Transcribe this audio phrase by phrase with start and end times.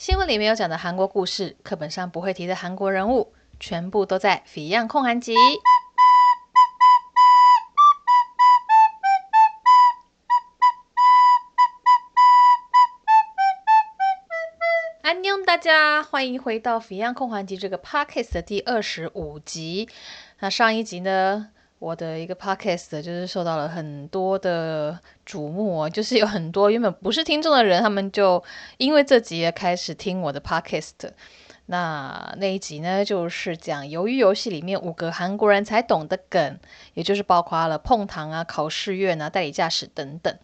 [0.00, 5.34] 新闻里没有讲的韩国故事，课本上不会提的韩国人物，全部都在 Fion 焢韩集。
[15.02, 19.90] 安妞大家，欢迎回到 Fion 焢韩集这个 Podcast 的第二十五集。
[20.38, 21.50] 那上一集呢？
[21.80, 28.44] 我的一个 podcast 就是受到了很多的瞩目，就是有很多原本不是听众的人，他们就
[28.76, 31.10] 因为这集开始听我的 podcast。
[31.66, 36.58] 那那一集呢，就是讲《鱿鱼游戏》里面五个韩国人才懂的梗，
[36.92, 40.36] 也就是包括了碰糖啊、考试院啊、代理驾驶等等。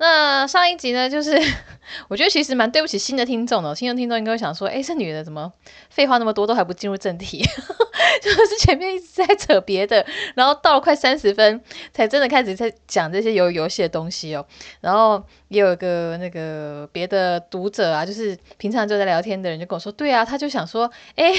[0.00, 1.38] 那上一集呢，就是
[2.08, 5.52] 我觉得其实蛮对不起新的听众的，新的听众应该会想说，诶，这女的怎么
[5.90, 7.44] 废话那么多，都还不进入正题，
[8.22, 14.46] 就是前面一直在扯别的，然后到了快三十分才真的开始在讲这些游游戏的东西哦。
[14.80, 21.34] 然后也有一个那个别的读者啊，就是平常就在聊天的人就跟我说，对啊，他就想说，诶，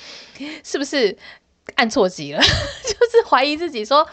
[0.62, 1.16] 是不是
[1.76, 2.42] 按错集了？
[2.42, 4.06] 就是怀疑自己说。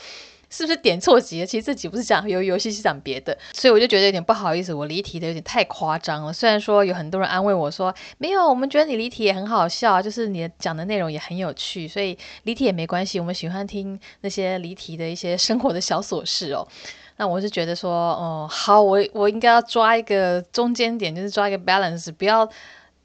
[0.51, 1.45] 是不是点错集了？
[1.45, 6.33] 其实这集不是讲游游戏，是讲别的，所以我就觉得有点不好意思，我离题的有点太夸张了。
[6.33, 13.17] 虽然说有很多人安慰我说，没有，我们觉得你离题也很好笑，就是你讲的内容也很有趣，所以离题也没关系。
[13.17, 16.67] 我们喜欢听那些离题的一些生活的小琐事哦。
[17.15, 22.49] 那我是觉得说，哦，好，我我应该要抓一个中间点，就是抓一个 balance，不要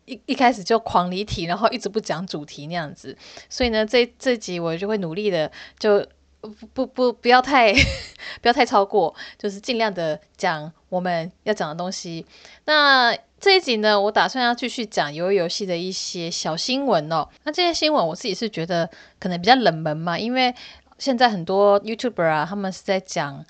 [0.07, 3.17] 一一开始就狂离题，然后一直不讲主题那样子。
[3.49, 6.05] 所以呢，这这集我就会努力的就。
[6.47, 7.73] 不不不，不要太
[8.41, 12.25] 不要太超过，就是尽量的讲我们要讲的东西。
[12.65, 17.29] 那这一集呢，我打算要继续讲游游戏的一些小新闻哦。
[17.45, 20.55] 那这些新闻我自己是觉得可能比较冷门嘛，因为
[20.99, 23.45] 现在很多 YouTuber 啊，他们是在讲。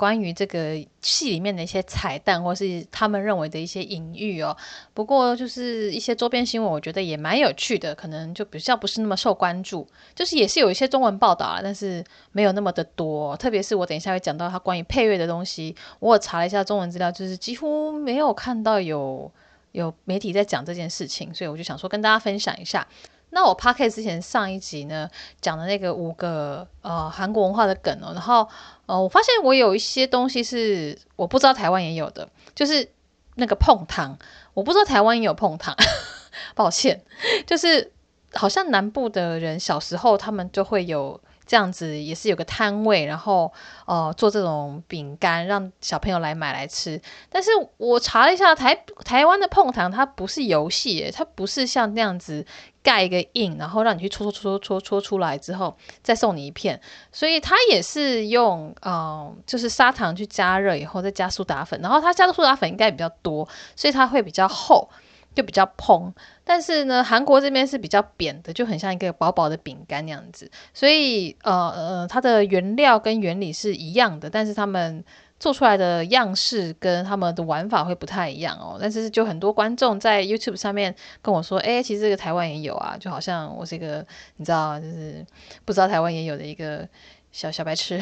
[0.00, 4.56] 关于这个戏里面的一些彩蛋，或是他们认为的一些隐喻哦。
[4.94, 9.86] 不过就是一些周边新闻，我觉得也蛮有趣的，可能就比较不是那么受关注。
[10.14, 13.36] 就是也是有一些中文报道啊，但是没有那么的多。
[13.36, 19.30] 特别是我等一下会讲到他关于配乐的东西，我查了一下中文资料，就是几乎没有看到有
[19.72, 22.86] 有媒体在讲这件事情，所以我就想说跟大家分享一下。
[23.30, 25.08] 那我 Podcast 之前上一集呢，
[25.40, 28.48] 讲的那个五个呃韩国文化的梗哦，然后
[28.86, 32.90] 呃我发现我有一些东西是我不知道台湾也有的，就是
[33.36, 34.18] 那个碰糖，
[34.54, 35.74] 我不知道台湾也有碰糖，
[36.54, 37.02] 抱歉，
[37.46, 37.92] 就是
[38.32, 41.20] 好像南部的人小时候他们就会有。
[41.50, 43.52] 这样子也是有个摊位，然后
[43.84, 47.02] 呃做这种饼干，让小朋友来买来吃。
[47.28, 48.72] 但是我查了一下，台
[49.04, 52.46] 台湾的碰糖它不是游戏，它不是像那样子
[52.84, 64.88] 盖一个印，然后让你去戳戳戳戳戳出来之后再送你一片，所以它也是用嗯、就是砂糖去加热以后再加苏打粉，然后它加的苏打粉应该比较多，所以它会比较厚。
[65.32, 66.12] 就比较蓬，
[66.52, 70.50] 但是呢，韩国这边是比较扁的，就很像一个薄薄的饼干那样子。
[70.74, 75.04] 所以，呃呃，它的原料跟原理是一样的，但是他们
[75.38, 78.78] 做出来的样式跟他们的玩法会不太一样哦。
[78.80, 84.04] 但是就很多观众在 YouTube 上面跟我说，哎，其实这个台湾也有啊，就好像我是一个
[84.38, 85.24] 你知道，就是
[85.64, 86.84] 不知道台湾也有的一个
[87.30, 87.96] 小小白痴，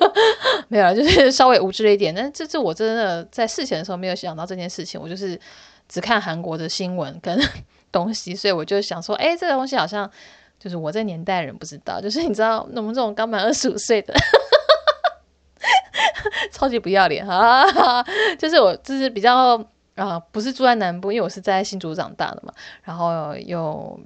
[0.68, 2.14] 没有，就是稍微无知了一点。
[2.14, 5.40] 但这这我真的在事前的时候没有想到这件事情，我就是。
[5.90, 7.38] 只看韩国的新闻跟
[7.92, 10.08] 东西，所以我就想说，哎，这个东西好像
[10.58, 14.14] 就是我这年代人不知道，就是你知道，我们这种刚满二十五岁的，
[16.52, 17.66] 超级不要脸 哈，
[18.38, 19.62] 就是我就是比较
[19.96, 24.00] 啊、不是住在南部，因为我是在新竹长大的嘛，然后又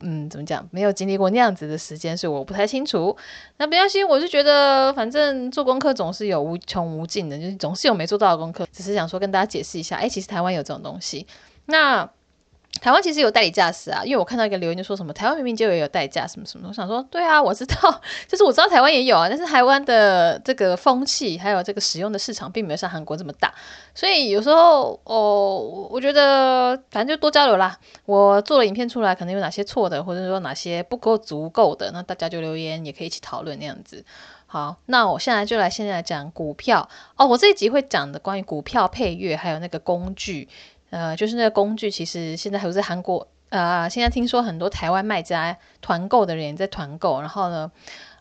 [0.00, 3.16] 嗯，怎么讲，没有经历过那样子的时间，所以我不太清楚。
[3.56, 8.66] 那不要心，我就觉得反正做功课总是有无穷无尽的，就是总是有没做到的功课。
[8.72, 11.26] 只是想说跟大家解释一下，哎，其实台湾有这种东西。
[11.66, 12.08] 那
[12.80, 23.52] 台湾其实有代理驾驶啊，因为我看到一个留言就说什么台湾明明就有代驾什么什么，我想说对啊，我知道， 就是我知道台湾也有啊，但是台湾的这个风气还有这个使用的市场并没有像韩国这么大，
[23.94, 27.78] 所以有时候哦，我觉得反正就多交流啦。
[28.04, 34.04] 我做了影片出来，可能有哪些错的，或者说哪些不够足够的，那大家就留言也可以一起讨论那样子。
[34.46, 40.48] 好，那我现在就来现在讲股票哦，我这一集会讲的关于股票配乐还有那个工具。
[40.90, 47.70] 呃，就是那个工具，其实现在还有在韩国，呃，现在听说很多台湾卖家团购的人也在团购，然后呢，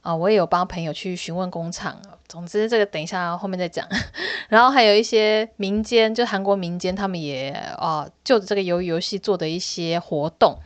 [0.02, 3.88] 啊、我也有帮朋友去询问工厂，总之这个等一下后面再讲。
[4.50, 10.58] 然后还有一些民间，就韩国民间，他们也啊、呃，就这个鱿鱼游戏做的一些活动。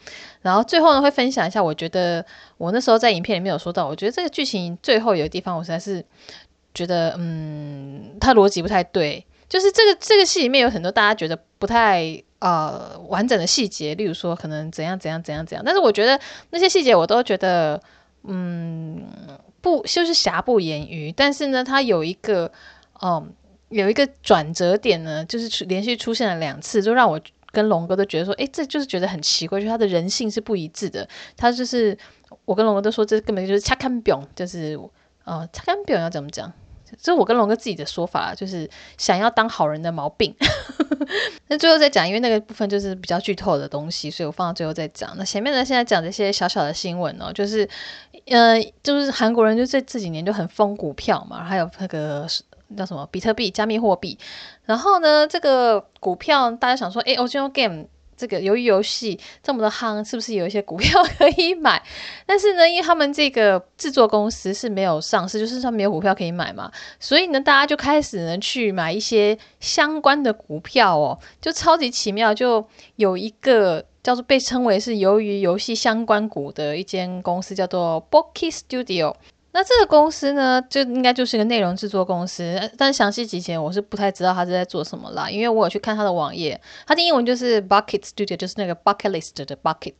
[0.41, 2.25] 然后最后呢，会分享一下，我觉得
[2.57, 6.03] 我那时候在影片里面有说到，我觉得这个剧情最后有个地方，我实在是
[6.73, 9.25] 觉得，嗯，它逻辑不太对。
[9.51, 16.17] 就是这个这个戏里面有很多大家觉得不太呃完整的细节，例如说可能怎样怎样怎样怎样，但是我觉得
[16.51, 17.81] 那些细节我都觉得
[18.23, 19.05] 嗯
[19.59, 22.49] 不就是瑕不掩瑜，但是呢，它有一个
[23.01, 23.33] 嗯
[23.67, 27.19] 有一个转折点呢，就是连续出现了两次，就让我
[27.51, 31.05] 跟龙哥都觉得说，诶，这就是觉得很奇怪，就是他的人性是不一致的，
[31.35, 31.97] 他就是
[32.45, 34.79] 我跟龙哥都说，这根本就是恰看表，就是
[35.25, 36.53] 呃恰看表要怎么讲？
[36.97, 40.35] 这是我跟龙哥自己的说法，就是想要当好人的毛病。
[41.47, 45.13] 那最后再讲，因为那个部分就是比较剧透的东西，所以我放到最后再讲。
[45.17, 47.67] 那前面呢，现在讲这些小小的新闻哦，就是
[48.25, 52.27] 呃，就是韩国人就这这几年就很疯股票嘛，还有那个
[52.77, 54.17] 叫什么比特币、加密货币。
[54.65, 57.87] 然后呢，这个股票大家想说，哎，Original Game。
[58.21, 61.81] 这个鱿鱼游戏这么的夯，是不是有一些股票 可以买？
[62.27, 72.63] 但是呢，因为他们这个制作公司是没有上市，就是他没有股票可以买嘛，所以呢，大家就开始呢去买一些相关的股票哦，就超级奇妙，就
[72.97, 79.15] 有一个叫做被称为是鱿鱼游戏相关股的一间公司，叫做 Boki Studio。
[79.53, 89.93] 那这个公司呢，就应该就是个内容制作公司，但详细细节我是不太知道他是在做什么啦，因为我有去看他的网页，他的英文就是 Bucket Studio，就是那个 bucket list 的 bucket，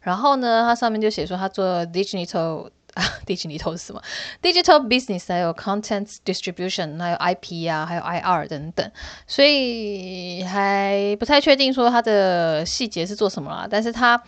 [0.00, 4.02] 然后呢，它上面就写说他做 digital 啊， digital 是什么
[4.42, 8.90] ？digital business，还有 content distribution，还有 IP 啊，还有 IR 等等，
[9.28, 14.20] 所以还不太确定说他的细节是做什么啦，但是他。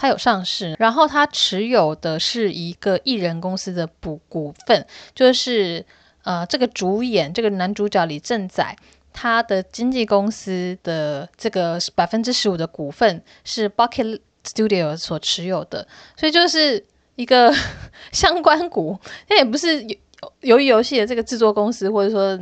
[0.00, 5.84] 他有上市，然后他持有的是一个艺人公司的股股份，就是
[6.24, 8.74] 呃，这个主演这个男主角李正宰，
[9.12, 15.86] 他的经纪公司的这个百分之十五的股份是 Bucket Studio 所持有的，
[16.16, 16.82] 所以就是
[17.16, 17.54] 一个
[18.10, 18.98] 相关股，
[19.28, 19.98] 那也不是鱿
[20.40, 22.40] 鱿鱼游戏的这个制作公司，或者说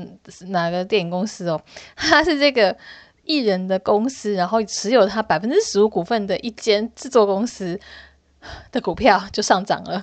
[0.51, 1.61] 哪个电影公司哦，
[1.97, 2.77] 他是这个。
[3.29, 7.79] 艺人的公司，然后持有他百分之十五股份的一间制作公司
[8.73, 10.03] 的股票就上涨了，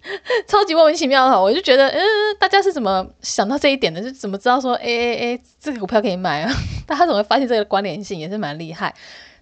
[0.48, 1.40] 超级莫名其妙的。
[1.40, 2.00] 我就觉得，嗯，
[2.40, 4.00] 大家是怎么想到这一点的？
[4.00, 6.50] 就怎么知道说，哎哎哎，这个股票可以买啊？
[6.86, 8.94] 大家怎么会发现这个关联性，也是蛮厉害。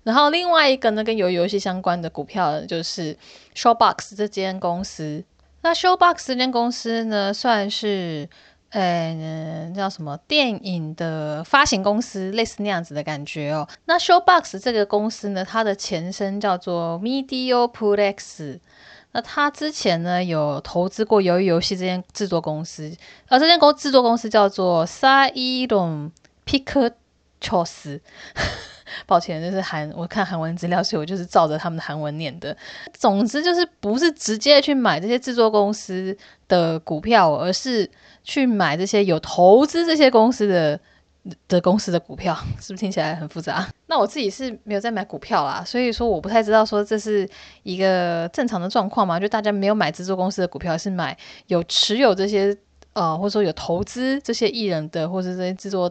[0.03, 3.17] 然后另外一个呢，跟鱿鱼游戏相关的股票就是
[3.55, 5.23] Showbox 这间公司。
[5.63, 8.29] 那 Showbox 这间公司呢，算是。
[8.71, 13.69] 呃，叫什么电影的发行公司，类似那样子的感觉哦。
[13.85, 18.61] 那 Showbox 这个公司呢，它的前身叫做 Medioplex。
[19.13, 22.97] 那它之前呢，有投资过鱿鱼游戏这间制作公司，
[23.27, 26.13] 而这间公制作公司叫做 Sailon
[26.47, 27.99] Pictures。
[29.07, 32.57] 抱歉，就是韩，我看韩文资料，所以我就是照着他们的韩文念的。
[32.93, 36.17] 总之就是不是直接去买这些制作公司
[36.49, 37.91] 的股票，而是。
[38.23, 40.79] 去买这些有投资这些公司的
[41.49, 43.67] 的公司的股票， 是不是听起来很复杂？
[43.87, 47.27] 那我自己是没有在买股票啦，所以说我不太知道说这是
[47.63, 49.19] 一个正常的状况吗？
[49.19, 51.17] 就大家没有买制作公司的股票，是买
[51.47, 52.55] 有持有这些
[52.93, 55.91] 呃，或者说有投资这些艺人的，或者这些制作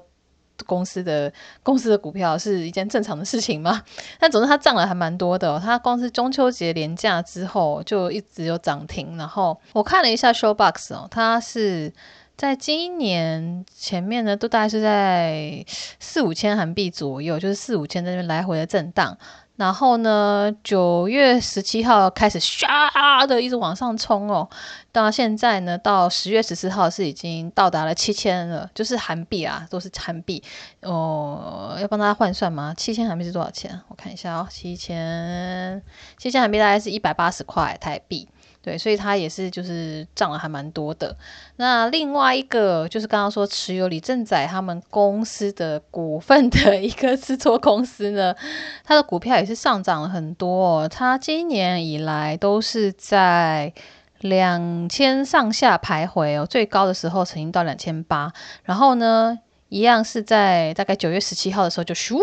[0.66, 1.32] 公司的
[1.64, 3.84] 公司的股票，是一件正常的事情吗？
[4.20, 9.18] 但总之它涨了还蛮多的，它光是中秋节连假之后就一直有涨停。
[9.18, 11.94] 然后我看了一下 Showbox 哦，它是。
[12.40, 15.66] 在今年前面呢，都大概是在
[16.00, 19.18] 四五千韩币左右，就是四五千在那边来回的震荡。
[19.60, 24.50] 然后呢，九月十七号开始唰的一直往上冲哦，
[24.94, 30.42] 到现在呢，到十月十四号是已经到达了七千了，就是韩币啊，都是韩币
[30.82, 31.76] 哦。
[31.78, 32.74] 要帮大家换算吗？
[32.78, 33.78] 七千韩币是多少钱？
[33.90, 35.84] 我看一下哦，七千
[36.18, 38.30] 七千韩币大概是一百八十块台币。
[38.62, 41.16] 对，所以它也是就是涨了还蛮多的。
[41.56, 48.36] 那另外一个就是刚刚说持有李正宰他们公司的股份的一个制作公司呢，
[48.84, 50.90] 它的股票也是上涨了很多哦。
[50.90, 53.74] 它今年以来都是在
[54.20, 62.20] 两千上下徘徊哦，最高的时候曾经到两千八，然后呢，一样是在大概九月十七号的时候就咻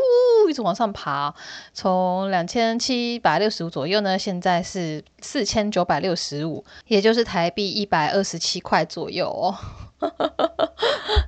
[0.49, 1.35] 一直往上爬，
[1.73, 9.55] 从两千七百六十五左右呢，现在是四千九百六十五，也就是台币一百二十七块左右哦。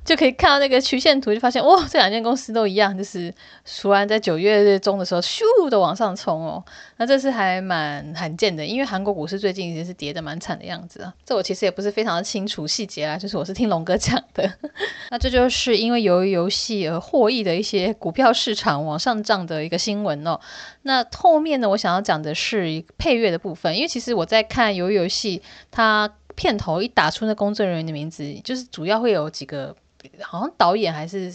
[0.08, 3.30] 就可以看到那个曲线图，就发现哇，这两间公司都一样，就是
[3.82, 6.64] 突然在九月中的时候咻的往上冲哦。
[6.96, 11.12] 那这是还蛮罕见的，因为韩国股市最近已经是跌的蛮惨的样子啊。
[11.26, 14.50] 这我其实也不是非常的清楚细节啦，就是我是听龙哥讲的。
[15.12, 20.40] 那这就是因为鱿鱼游戏而获益的一些股票市场往上涨的一个新闻哦。
[20.84, 29.76] 那后面呢，我想要讲的是配乐的部分，因为其实我在看鱿鱼游戏，它片头一打出那工作人员的名字，就是主要会有几个。
[30.22, 31.32] 好像导演还是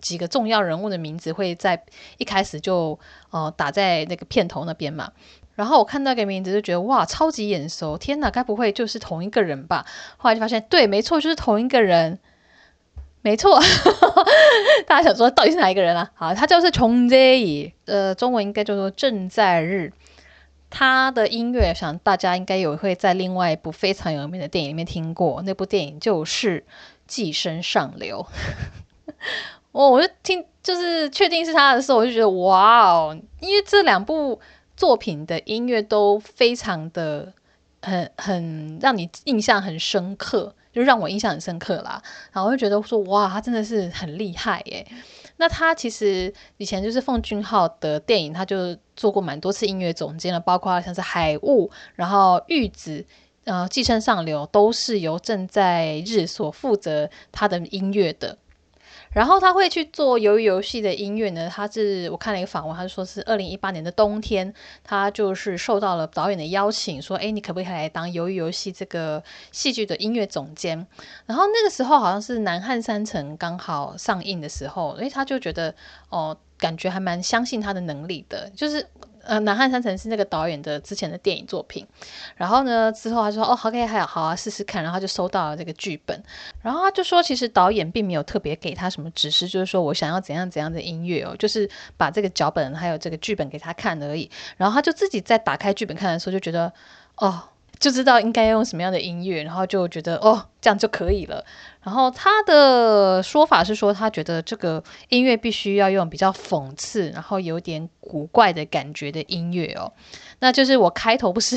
[0.00, 1.84] 几个重要人物的名字会在
[2.18, 2.98] 一开始就
[3.30, 5.12] 呃打在那个片头那边嘛。
[5.54, 7.96] 然后我看到那个名字就觉得哇，超级眼熟！
[7.96, 9.86] 天哪，该不会就是同一个人吧？
[10.18, 12.18] 后来就发现，对，没错，就是同一个人，
[13.22, 13.58] 没错。
[14.86, 16.10] 大家想说到底是哪一个人啊？
[16.14, 19.94] 好，他就是琼재 희， 呃，中文应该叫做正在日。
[20.68, 26.60] 他的音乐，想大家应该有会在另外一部非常有名的电影里面听过，那部电影就是
[27.06, 28.26] 《寄生上流》。
[29.72, 34.40] 我我就听，就是确定是他的时候，我就觉得哇哦，因为这两部。
[34.76, 37.32] 作品的音乐都非常的
[37.80, 42.02] 很很让你印象很深刻，就让我印象很深刻啦。
[42.30, 44.86] 然后我就觉得说，哇，他真的是很厉害耶。
[45.38, 53.00] 那他其实以前就是奉俊昊的电影，他就做过蛮多次音乐总监了，包括像是《海雾》，然后《玉子》，
[53.46, 58.36] 呃，《寄生上流》都是由正在日所负责他的音乐的。
[59.12, 61.48] 然后他会去做鱿鱼游戏的音乐呢？
[61.48, 64.52] 他是我看了一个访问，他说是二零一八年的冬天，
[64.84, 69.22] 他就是受到了导演的邀请，说：“哎，你可不可以来当鱿鱼游戏这个
[69.52, 70.86] 戏剧的音乐总监？”
[71.24, 75.74] 然后那个时候好像是《南汉三城》刚好上映的时候，哎，他就觉得
[76.10, 78.84] 哦，感觉还蛮相信他的能力的，就是。
[79.26, 81.86] 呃，南汉三城是那个导演的之前的电影作品，
[82.36, 86.22] 然后呢，之后他说哦，OK，还好啊，试试看，然后他就收到了这个剧本，
[86.62, 96.72] 然后他就说，其实导演并没有特别给他什么指示，就是说我想要怎样怎样的音乐哦，就是把这个脚本还有这个剧本给他看而已，然后他就自己在打开剧本看的时候就觉得
[97.16, 97.42] 哦。
[97.78, 101.44] 就知道应该用什么样的音乐，然后就觉得哦，这样就可以了。
[101.82, 109.92] 然后他的说法是说，他觉得这个音乐必须要用比较讽刺，然后有点古怪的感觉的音乐哦。
[110.40, 111.56] 那就是我开头不是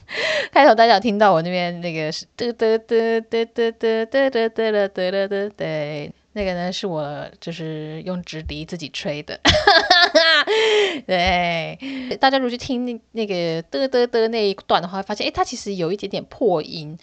[0.52, 6.12] 开头大家听到我那边那个是嘚嘚嘚嘚嘚嘚嘚嘚嘚嘚嘚嘚对。
[6.32, 9.40] 那个呢，是我就是用直笛自己吹的，
[11.06, 11.76] 对，
[12.20, 13.34] 大家如果去听那那个
[13.64, 16.96] 嘚嘚嘚那一段的话，发现诶，它其实有一点点破音。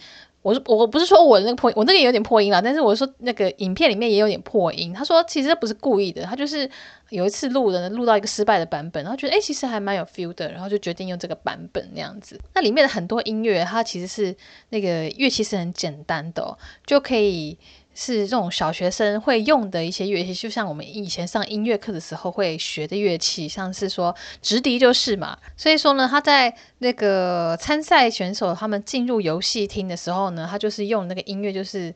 [0.44, 4.94] 我说我不是说我那个破音，我那个也有点破音啦，但是我说那个影片里面也有点破音。
[4.94, 6.70] 他说其实不是故意的，他就是
[7.10, 12.40] 有一次录的，录到一个失败的版本，然后觉得诶，其实还蛮有 feel 的，然后就决定用这个版本那样子。
[12.54, 14.34] 那里面的很多音乐，它其实是
[14.70, 17.58] 那个乐器是很简单的，就可以。
[18.00, 25.36] 是这种小学生会用的一些乐器，就像我们以前上音乐课的时候会学的乐器，像是说直笛就是嘛。
[25.58, 31.92] 所以说呢，他在那个参赛选手他们进入游戏厅的时候呢，他就是用那个音乐就是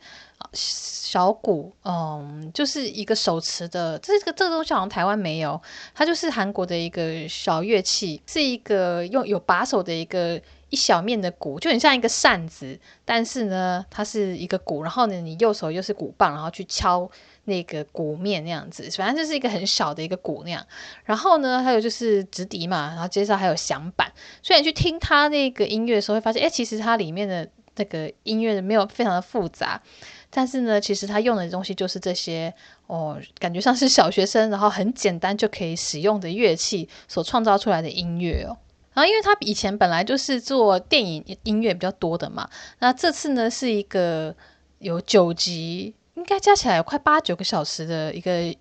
[0.53, 5.61] 小鼓，嗯，就是一个手持的，这个这个东西好像台湾没有，
[5.93, 10.41] 它就是韩国的一个小乐器，是一个用有把手的一个。
[10.71, 17.07] 一小面的鼓就很像一个扇子，但是呢，它是一个鼓，然后呢，你右手又是鼓棒，然后去敲
[17.43, 20.65] 那个鼓面那样子，反正就是一个很小的一个鼓那样。
[21.03, 24.11] 然后呢，还有就是直笛嘛，然后接着还有响板。
[24.41, 29.81] 所以你去听它那个音乐的时候，会发现，哎，其实它里面的那个音乐没有非常的复杂，
[30.29, 32.53] 但是呢，其实它用的东西就是这些
[32.87, 38.55] 哦，感觉像是小学生，然后很简单就可以使用的乐器所创造出来的音乐哦。
[38.93, 44.35] 然后，因为他以前本来就是做电影音乐比较多的嘛，那这次呢是一个
[44.79, 48.53] 有九集，应该加起来有快八九个小时的一个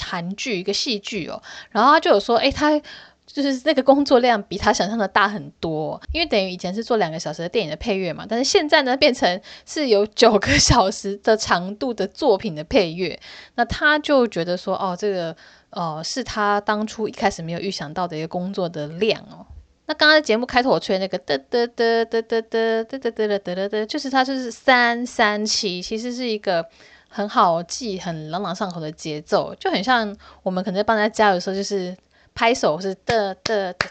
[0.00, 1.42] 韩剧，一个戏剧哦。
[1.70, 2.80] 然后他就有说，诶，他
[3.26, 13.18] 就是那个工作量比他想象的大很多，因为等于以前是做两个小时的电影的配乐嘛，但是现在呢变成是有九个小时的长度的作品的配乐，
[13.56, 15.36] 那他就觉得说，哦，这个
[15.70, 19.44] 哦是他当初一开始没有预想到的一个工作的量哦。
[19.86, 26.66] 那刚刚节目开头我吹那个嘚嘚嘚嘚嘚嘚嘚嘚嘚嘚嘚，就是它就是三三七，其实是一个
[27.08, 31.94] 很好记、很朗朗上口的节奏，就很像我们可能在帮大家加油的时候，就是
[32.34, 33.86] 拍手是嘚嘚嘚嘚，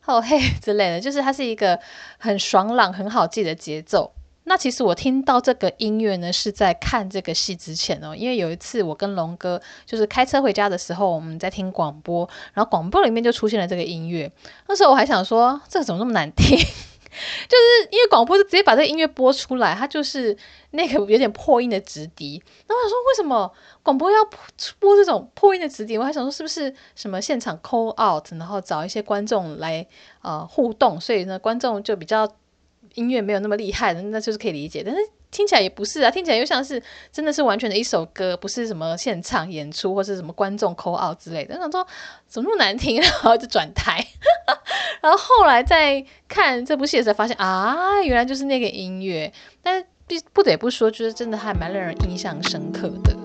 [0.00, 1.78] 好嘿之类的，就是它是一个
[2.18, 4.12] 很爽朗、很好记的节奏。
[4.52, 14.30] 那其实我听到这个音乐呢，是在看这个戏之前哦，因为有一次我跟龙哥就是开车回家的时候，我们在听广播，然后广播里面就出现了这个音乐。
[14.68, 16.54] 那时候我还想说，这怎么那么难听？
[16.58, 20.36] 就是因为广播是直接把这个音乐播出来，它就是
[20.72, 22.42] 那个有点破音的直笛。
[22.66, 23.50] 然后我想说，为什么
[23.82, 24.22] 广播要
[24.78, 25.96] 播这种破音的直笛？
[25.96, 29.86] 我还想说，是不是什么现场 call out，然后找一些观众来
[30.20, 32.30] 呃互动，所以呢，观众就比较。
[32.94, 34.82] 音乐没有那么厉害的，那就是可以理解。
[34.84, 41.54] 但是听起来也不是啊，听起来又像是真的是完全的一首歌，不是什么现场演出或是什么观众 call out 之类的。
[41.58, 41.86] 那种说
[42.26, 44.06] 怎么那么难听，然后就转台。
[45.00, 49.32] 然后后来再看这部戏的时候，发现啊，原来就是那个音乐。
[49.62, 53.16] 但是不不得不说，就是真的还蛮让人印象深刻的。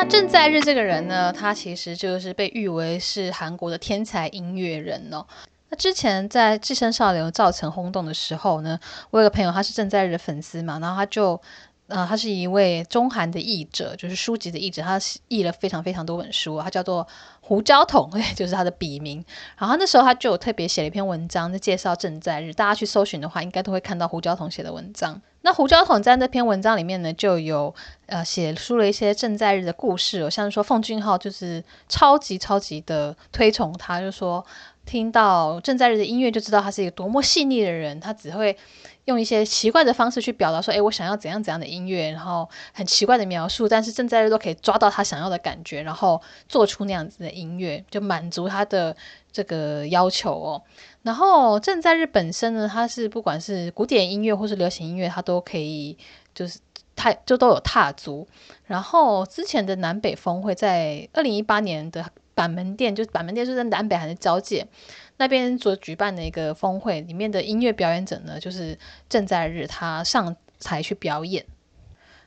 [0.00, 5.26] 那郑在日这个人呢，他其实就是被誉为是韩国的天才音乐人哦。
[5.70, 8.78] 那之前在《寄生少年》造成轰动的时候呢，
[9.10, 11.40] 我有个朋友他是郑在日的粉丝嘛，然后他就。
[11.88, 17.06] 呃，他是一位中韩的译者，就是书籍的译者，他译了非常非常多本书，他叫做
[17.40, 19.24] 胡椒桶， 就是他的笔名。
[19.56, 25.20] 然后那时候他就有特别写了一篇文章，在介绍郑在日，大家去搜寻的话，应该都会看到胡椒桶写的文章。
[25.40, 27.74] 那胡椒桶在那篇文章里面呢，就有
[28.06, 34.44] 呃写出了一些郑在日的故事，哦，像是说奉俊昊就是超级超级的推崇他，就说
[34.88, 38.56] 听到郑在日的音乐就知道他是一个多么细腻的人，他只会。
[39.04, 48.94] 用一些奇怪的方式去表达说，诶，我想要怎样怎样的音乐，然后很奇怪的描述，但是郑在日都可以抓到他想要的感觉，然后做出那样子的音乐，就满足他的
[49.32, 50.62] 这个要求哦。
[51.00, 55.96] 然后郑在日本身呢，他是不管是古典音乐或是流行音乐，他都可以
[56.34, 56.58] 就是
[56.94, 58.28] 他就都有踏足。
[58.66, 62.04] 然后之前的南北峰会在二零一八年的
[62.38, 64.64] 板门店，就是板门店是在南北韩的交界。
[65.16, 68.78] 那边所举办的一个峰会里面的音乐表演者呢，就是
[69.08, 71.44] 郑在日，他上台去表演。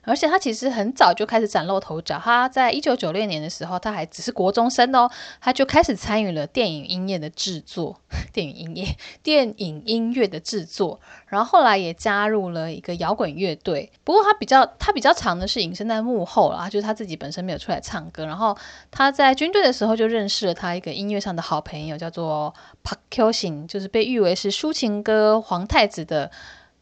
[0.03, 2.19] 而且他其实很早就开始崭露头角。
[2.19, 8.01] 他在一九九六年的时候，他还只是国中生哦，他就开始参与了电影音乐的制作，
[8.33, 10.99] 电影音乐、电影音乐的制作。
[11.27, 13.91] 然后后来也加入了一个摇滚乐队。
[14.03, 18.25] 不过他比较他比较长的是隐身在幕后啦，就是他自己本身没有出来唱歌。
[18.25, 18.57] 然后
[18.89, 26.31] 他在军队的时候就认识了他一个音乐上的好朋友，叫做朴秋信，就是被誉为是抒情歌皇太子的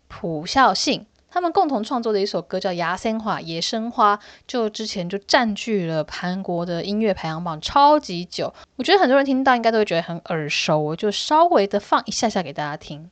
[0.07, 1.05] 朴孝信。
[1.31, 8.53] 他们共同创作的一首歌叫《牙生花》，野生花就之前就占据了韩国的音乐排行榜超级久。
[8.77, 13.09] 我觉得很多人听到应该都会觉得很耳熟，我就稍微的放一下下给大家听。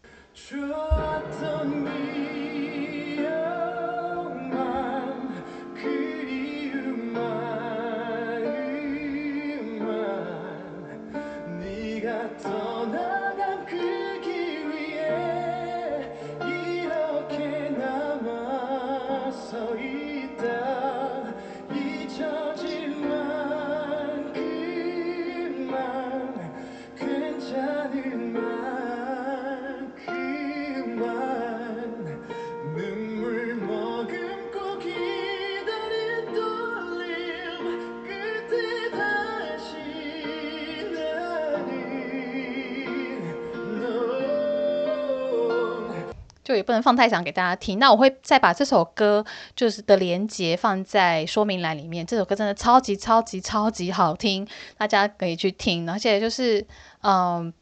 [46.48, 52.06] 就也不能放太长给大家听，那我会再把这首歌就是的连接放在说明栏里面。
[52.06, 55.92] 这首歌真的超级超级超级好听，大家可以去听。
[55.92, 56.66] 而且就是，
[57.04, 57.54] 嗯，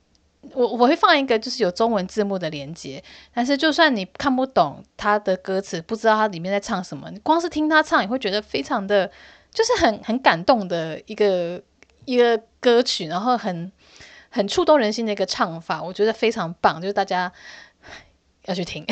[0.54, 9.10] 我我会放一个就是有中文字幕的连接，但是就算你看不懂他的歌词，不知道他里面在唱什么，光是听他唱，也会觉得非常的，
[9.52, 11.60] 就是很很感动的一个
[12.06, 13.72] 一个歌曲，然后很
[14.30, 17.34] 很触动人心的一个唱法，我觉得非常棒，就是大家。
[18.46, 18.86] 要去听，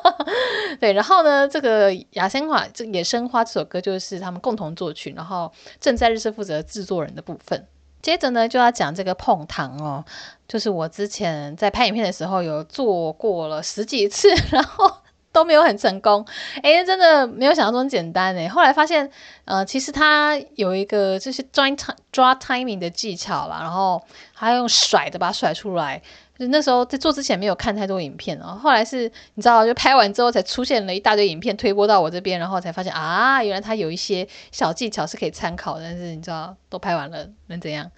[0.80, 5.50] 对，然后呢，这个《野生花》这《野生花》这首歌就是他们共同作曲，然后
[5.80, 7.66] 郑在日是负责制作人的部分。
[8.02, 10.04] 接着呢，就要讲这个碰糖哦，
[10.48, 14.90] 就是我之前在拍影片的时候有做过了十几次， 然后
[15.30, 16.26] 都没有很成功。
[16.62, 18.48] 诶，真的没有想象中简单诶。
[18.48, 19.08] 后来发现，
[19.44, 21.64] 呃，其实它有一个就是抓
[22.10, 24.02] 抓 timing 的技巧啦，然后
[24.34, 26.02] 还要用甩的把它甩出来。
[26.48, 35.78] 那时候在做之前没有看太多影片哦，后来是你知道，就拍完之后才出现了一大堆影片推播到我这边，然后才发现啊，原来他有一些小技巧是可以参考。
[35.78, 37.90] 但是你知道，都拍完了能怎样？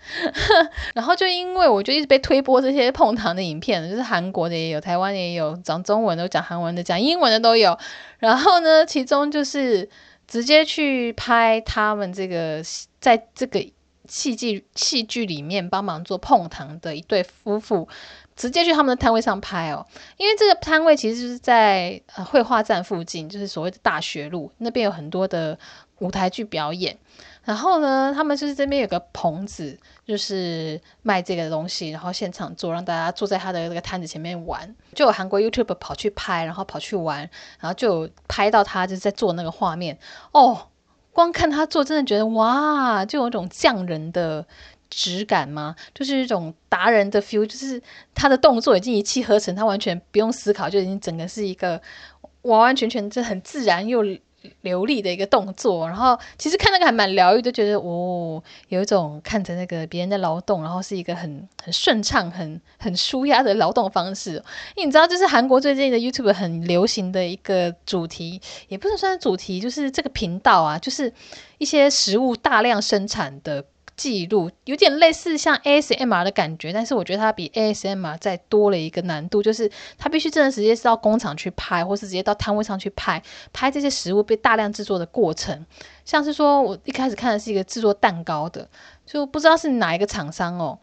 [0.95, 7.79] 然后就因为我就一直被推播这些碰糖的影片，就是韩国的也有，台湾也有，讲中文的、讲韩文的、讲英文的都有。
[8.19, 9.89] 然后呢，其中就是
[10.27, 12.63] 直接去拍他们这个
[13.01, 13.65] 在这个
[14.09, 17.89] 戏剧戏剧里面帮忙做碰糖的一对夫妇。
[18.37, 25.59] 直接去他们的摊位上拍哦，因为这个摊位其实就是在呃绘画站附近，就是所谓的大学路那边有很多的
[26.01, 26.99] 舞台剧表演。
[27.45, 34.75] 然后呢，他们就是这边有个棚子，就是卖这个东西，然后现场做，让大家坐在他的那个摊子前面玩。
[34.95, 37.19] 就有韩国 YouTube 跑去拍，然后跑去玩，
[37.61, 39.99] 然后就有拍到他就是在做那个画面
[40.33, 40.69] 哦。
[41.13, 44.45] 光看他做，真的觉得哇，就有一种匠人的。
[44.95, 45.75] 质感吗？
[45.93, 47.83] 就是一种达人的 feel，就是
[48.15, 51.81] 他的动作已经一气呵成，他完全不用思考，就已经整个是一个
[52.43, 54.05] 完完全全这很自然又
[54.61, 64.33] 流利的一个动作，然后其实看那个还蛮疗愈，就觉得哦，有一种看着那个别人的劳动，然后是一个很很顺畅、很很舒压的劳动方式。
[64.77, 71.13] 因为你知道，就是韩国最近的 YouTube 很流行的一个主题，也不能算是主题，就是这个频道啊，就是
[71.59, 73.65] 一些食物大量生产的。
[73.97, 85.65] 记录有点类似像 ASMR 的感觉，但是我觉得它比 ASMR 再多了一个难度，就是它必须真的直接是到工厂去拍，或是直接到摊位上去拍，拍这些食物被大量制作的过程。
[86.05, 88.69] 像是说我一开始看的是一个制作蛋糕的，
[89.07, 90.79] 就不知道是哪一个厂商哦，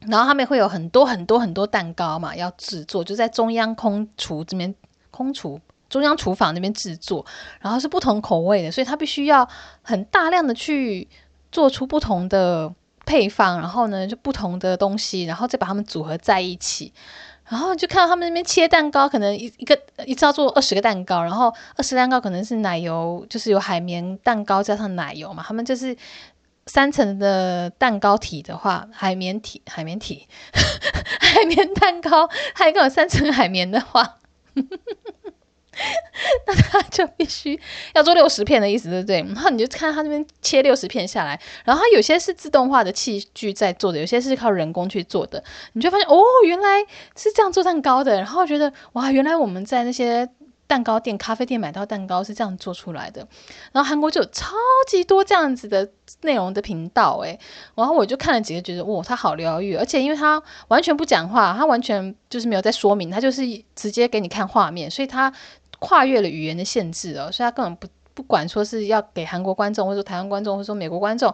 [0.00, 4.74] 然后他们会有很多很多很多蛋糕嘛要制作，就在中央空厨这边
[5.10, 7.24] 空厨中央厨房那边制作，
[7.60, 9.48] 然后是不同口味的，所以它必须要
[9.82, 11.08] 很大量的去。
[11.52, 12.72] 做出不同的
[13.04, 16.92] 配方，然后呢，就不同的东西，然后再把它们组合在一起，
[17.48, 25.96] 然后就看到他们那边切蛋糕，可能一一个一次要做二十个蛋糕，然后二十蛋糕可能是奶油，就是有海绵蛋糕加上奶油嘛，他们就是
[26.66, 30.26] 三层的蛋糕体的话，海绵体海绵体
[31.20, 34.16] 海绵蛋糕，还有三层海绵的话。
[36.46, 37.58] 那他就必须
[37.94, 39.18] 要做六十片的意思，对不对？
[39.34, 45.42] 然后你就看他那边切六十片下来，然后他有些是自动化的器具在做的，有些是靠人工去做的。
[45.74, 46.80] 你就发现哦，原来
[47.14, 48.16] 是这样做蛋糕的。
[48.16, 50.28] 然后觉得哇，原来我们在那些
[50.66, 53.28] 蛋糕店、咖啡店买到蛋糕是这样做出来的。
[53.72, 54.56] 然后韩国就有超
[54.88, 55.90] 级多这样子的
[56.22, 57.38] 内容的频道，诶，
[57.74, 63.42] 然后我就看了几个，觉得哇，他好疗愈，而且因为他完全不讲话，他完全就是没有在说明，他就是
[63.74, 65.32] 直接给你看画面，所以他。
[65.86, 71.32] 跨越了语言的限制哦，所以他根本不不管说是要给韩国观众，或者说台湾观众，或者说美国观众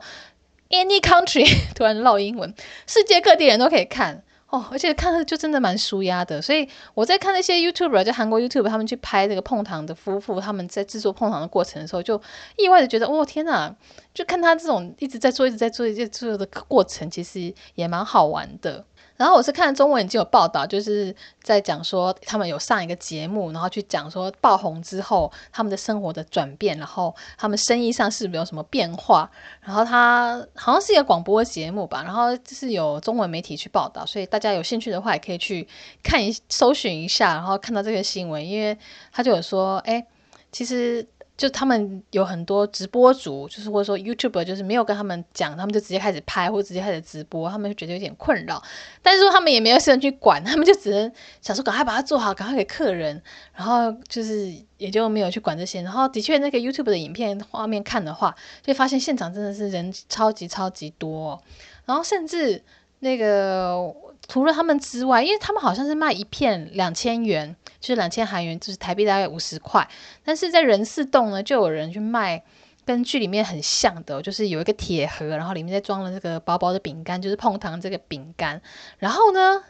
[0.68, 2.54] ，any country 突然唠英文，
[2.86, 6.42] 世界各地人都可以看哦，而且看着就真的蛮舒压的。
[6.42, 12.20] 所以我在看那些 YouTuber，就韩国 YouTuber 他们去拍这个碰糖的夫妇，他们在制作碰糖的过程的时候，就
[12.58, 13.74] 意外的觉得，哦天哪！
[14.12, 18.84] 就看他这种一直在做、一直在做、一直在做的过程，其实也蛮好玩的。
[19.22, 29.30] 然后我是看中文已经有报道，就是在讲说他们有上一个节目，然后去讲说爆红之后他们的生活的转变，然后他们生意上是没有什么变化？
[29.60, 35.68] 然后他好像是一个广播节目吧，然后就是有中文媒体去报道，所以大家有兴趣的话也可以去
[36.02, 38.76] 看一搜寻一下，然后看到这个新闻，因为
[39.12, 40.04] 他就有说，哎，
[40.50, 41.06] 其实。
[41.42, 48.62] 就他们有很多直播主，就是或者说 YouTube，就是没有跟他们讲，他们就直接开始拍或者直接开始直播，他们就觉得有点困扰。
[49.02, 53.20] 但是说他们也没有时间去管，他们就只能想说赶快把它做好，赶快给客人，
[53.56, 55.82] 然后就是也就没有去管这些。
[55.82, 61.42] 然后的确那个 YouTube 的影片画面看的话，就发现现场真的是人超级超级多，
[61.86, 62.62] 然后甚至
[63.00, 63.92] 那个
[64.28, 67.56] 除了他们之外，因为他们好像是卖一片两千元。
[67.80, 69.88] 就是两千韩元，就是台币大概五十块。
[70.24, 72.44] 但是在仁寺洞呢，就有人去卖
[72.84, 78.62] 跟剧里面很像的，就是有一个铁盒，然后里面再装了这个薄薄的饼干，就是碰糖这个饼干。
[78.98, 79.64] 然后呢，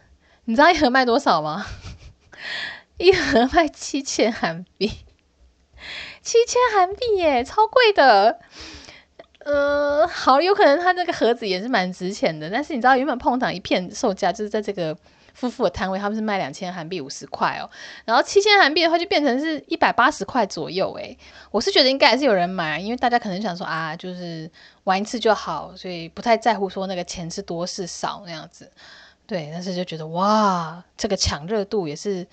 [0.45, 1.65] 你知道一盒卖多少吗？
[2.99, 4.89] 一盒卖七千韩币，
[6.21, 8.41] 七千韩币耶，超贵的。
[9.45, 12.49] 呃，好，有可能它这个盒子也是蛮值钱的。
[12.51, 14.97] 但是你知道，原本碰糖一片售价就是在这个。
[15.35, 17.65] 夫妇的摊位，他们是卖两千韩币五十块哦，
[18.05, 21.17] 然后七千韩币的话就变成是一百八十块左右诶，
[21.51, 24.49] 我是觉得应该还是有人买，因为大家可能想说啊，就是
[24.85, 28.71] 玩一次就好，所以不太在乎说那个钱是多是少那样子。
[29.27, 32.27] 对，但是就觉得哇，这个抢热度也是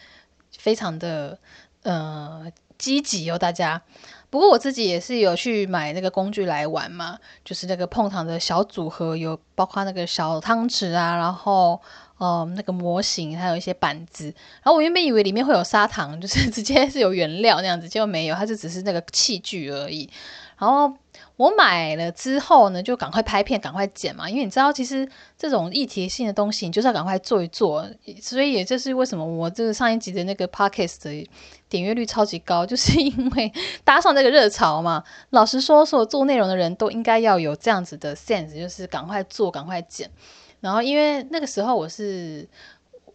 [0.58, 1.40] 非常的
[1.84, 3.82] 呃积极哦，大家。
[4.30, 11.82] 不过我自己也是有去买那个工具来玩嘛，就是那个碰糖的小组合，有包括那个小汤匙啊，然后。
[12.20, 20.10] 哦、那个模型还有一些板子，然后我原本以为里面会有砂糖， 就是直接是有原料那样子，结果没有，它就只是那个器具而已。
[20.58, 20.94] 然后
[21.40, 27.90] 我买了之后呢，就赶快拍片，赶快剪嘛，因为你知道，其实这种议题性的东西，你就是要赶快做一做。
[28.22, 31.30] 所以也就是为什么我这个上一集的那个 podcast 的
[31.70, 33.50] 点阅率超级高，就是 因为
[33.86, 35.02] 搭上这个热潮嘛。
[35.30, 40.12] 老实说，所有做内容的人都应该要有这样子的 sense，就是赶快做，赶快剪。
[40.60, 42.46] 然后，因为那个时候我是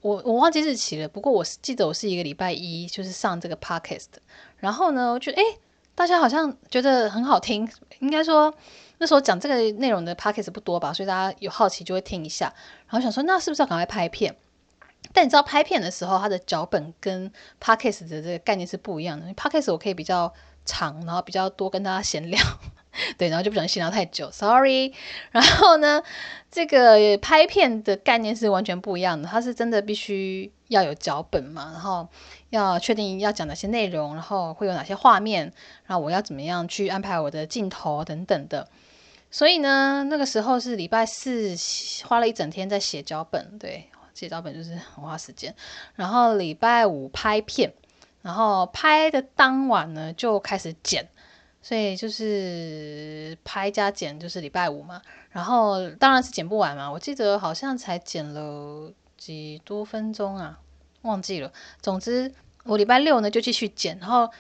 [0.01, 4.07] 我我忘记日期了，不过我是记得我是一个礼拜一就是上这个 podcast。
[4.57, 5.43] 然后呢，我觉得诶，
[5.97, 8.53] 大家好像觉得很好听，应该说
[8.99, 12.53] 那时候讲这个内容的 podcast 不多吧，所以大家有好奇就会听一下。
[12.89, 14.35] 然后想说，那是不是要赶快拍片？
[15.13, 17.31] 但你知道拍片的时候，它的脚本跟
[17.61, 19.23] podcast 的这个概念是不一样的。
[19.23, 20.33] 因为 podcast 我可以比较
[20.65, 22.41] 长，然后比较多跟大家闲聊。
[23.17, 24.93] 对，然后就不小心闲聊太久，sorry。
[25.31, 26.03] 然后呢，
[26.51, 32.09] 这个拍片的概念是完全不一样的，它是真的必须要有脚本嘛，然后
[32.55, 35.53] 要确定要讲哪些内容，然后会有哪些画面，
[35.87, 38.69] 然后我要怎么样去安排我的镜头等等的。
[39.31, 41.55] 所以呢，那个时候是礼拜四
[42.07, 45.55] 花了一整天在写脚本，对，写脚本就是很花时间。
[45.97, 47.73] 然后礼拜五拍片，
[48.23, 51.09] 然后拍的当晚呢就开始剪。
[51.67, 56.93] 所以就是拍加剪，就是礼拜五嘛，然后当然是剪不完嘛。
[56.93, 60.61] 我记得好像才剪了几多分钟啊，
[61.01, 61.51] 忘记了。
[61.81, 62.31] 总之
[62.65, 64.31] 我礼拜六呢就继续剪，然后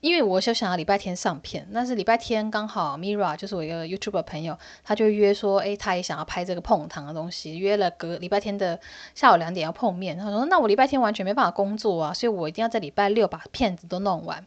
[0.00, 8.78] 因为我就想要礼拜天上片，但是礼拜天刚好 Mira 就是我一个 YouTube 朋友，他就约说，诶，他也想要拍这个碰糖的东西，约了隔礼拜天的
[9.14, 10.16] 下午两点要碰面。
[10.16, 14.46] 他说，那我礼拜天完全没办法工作啊，所以我一定要在礼拜六把片子都弄完。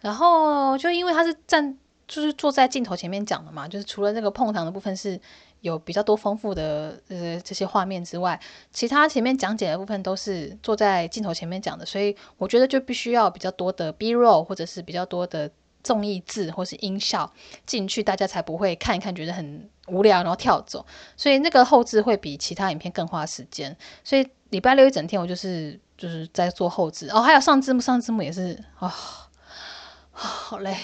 [0.00, 5.20] 然后就因为他是站，就是坐在镜头前面讲的嘛，就是除了那个碰糖的部分是
[5.62, 8.38] 有比较多丰富的呃这些画面之外，
[8.72, 15.50] 其他前面讲解的部分都是坐在镜头前面讲的，所以我觉得就必须要比较多的 B-roll 或者是比较多的
[15.82, 17.32] 综艺字或是音效
[17.64, 20.84] 进去，大家才不会看一看觉得很无聊然后跳走。
[21.16, 23.76] 所以那个后制会比其他影片更花时间。
[24.04, 28.92] 所以礼拜六一整天我就是就是在做后制哦，还有上字幕，上字幕也是啊。
[30.10, 30.76] 好累。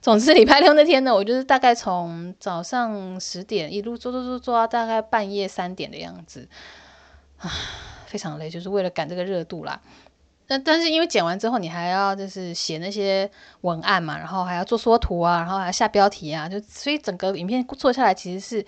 [0.00, 6.48] 总之，礼拜六那天呢，我就是大概从早上十点一路做做做做到大概半夜三点的样子，
[7.38, 7.50] 啊，
[8.06, 9.80] 非常累，就是为了赶这个热度啦。
[10.46, 13.30] 但但是因为剪完之后，你还要就是写那些
[13.62, 18.66] 文案嘛，然后还要做缩图啊，然后还要下标题啊，就所以整个影片做下来其实是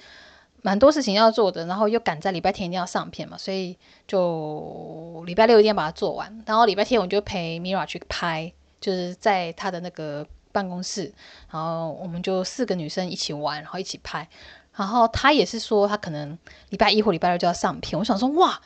[0.63, 8.53] 蛮多事情要做的，然后又赶在礼拜天一定要上片嘛，所以就礼拜六一定要把它做完，然后礼拜天我就陪 Mira 去拍。
[8.81, 11.13] 就是在他的那个办公室，
[11.51, 14.29] 然后我们就四个女生一起玩，然后一起拍。
[14.75, 16.39] 然后他也是说，他可能
[16.71, 17.99] 礼拜一或礼拜二就要上片。
[17.99, 18.61] 我想说，哇，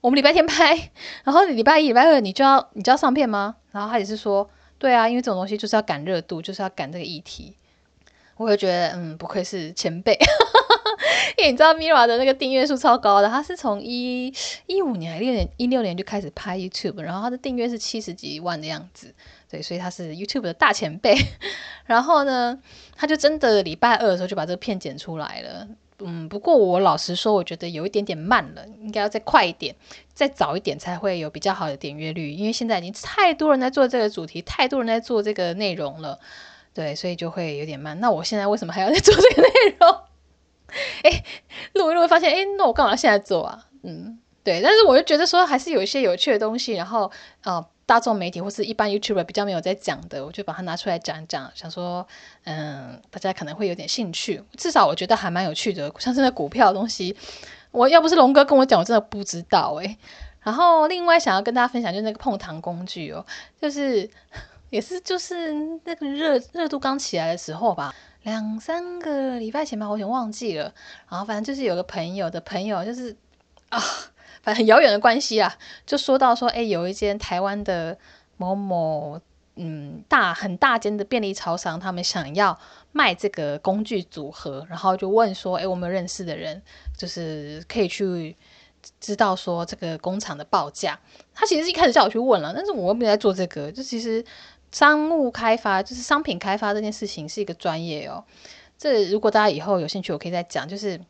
[0.00, 0.90] 我们礼拜天拍，
[1.22, 3.56] 然后礼拜一、礼拜二你就要你就要上片吗？
[3.70, 7.54] 然后他也是说，对啊，因为这种东西就是要赶热度，就是要赶这个议题。
[8.36, 10.16] 我就觉得，嗯，不愧是前辈。
[11.36, 14.32] 因为你知道 Mira 的那个订阅数超高的，他是从一
[14.66, 19.14] 一五年还六年一六年就开始拍 YouTube，然后他的订阅是七十几万的样子，
[19.50, 21.16] 对，所以他是 YouTube 的大前辈。
[21.86, 22.58] 然后呢，
[22.96, 25.68] 他就真的礼拜二的时候就把这个片剪出来了。
[26.00, 29.74] 嗯，不过我老实说，我觉得有一点点慢了，应该要再快一点，
[30.14, 32.30] 再早一点才会有比较好的点阅率。
[32.30, 36.20] 因为现在已经太多人在做这个主题，太多人在做这个内容了，
[36.72, 37.98] 对，所以就会有点慢。
[37.98, 39.48] 那我现在为什么还要再做这个内
[39.80, 40.00] 容？
[41.02, 41.24] 哎，
[41.72, 43.66] 录一录发现，哎，那我干嘛现在做啊？
[43.82, 47.10] 嗯，对，但是我就觉得说，还是有一些有趣的东西，然后
[47.42, 52.06] 呃，大众媒体或是一般 YouTuber 比较没有在讲的，我就把它拿出来讲讲，想说，
[52.44, 57.16] 嗯，大家可能会有点兴趣，至少我觉得还蛮有趣的，像是那股票的东西，
[57.70, 59.96] 我要不是龙哥跟我讲，我真的不知道哎。
[60.42, 63.24] 然后另外想要跟大家分享，就是那个碰糖工具哦，
[63.58, 64.10] 就是
[64.68, 67.94] 也是就是那个热热度刚起来的时候吧。
[68.24, 70.74] 两三个礼拜前吧，我有点忘记了。
[71.08, 73.16] 然后反正就是有个朋友的朋友，就是
[73.70, 73.80] 啊，
[74.54, 75.56] 很遥远的关系啊，
[75.86, 77.96] 就说到说，哎，有一间台湾的
[78.36, 79.20] 某某
[79.56, 82.58] 嗯大很大间的便利超商，他们想要
[82.92, 86.62] 卖这个工具组合，然后就问说，哎，我们认识的人，
[86.96, 88.36] 就是可以去
[89.00, 90.98] 知道说这个工厂的报价。
[91.34, 94.24] 他其实一开始叫我去问了，但是我又没在做这个，就其实。
[94.70, 98.22] 商务开发就是商品开发这件事情是一个专业哦。
[98.76, 100.68] 这如果大家以后有兴趣，我可以再讲。
[100.68, 101.00] 就是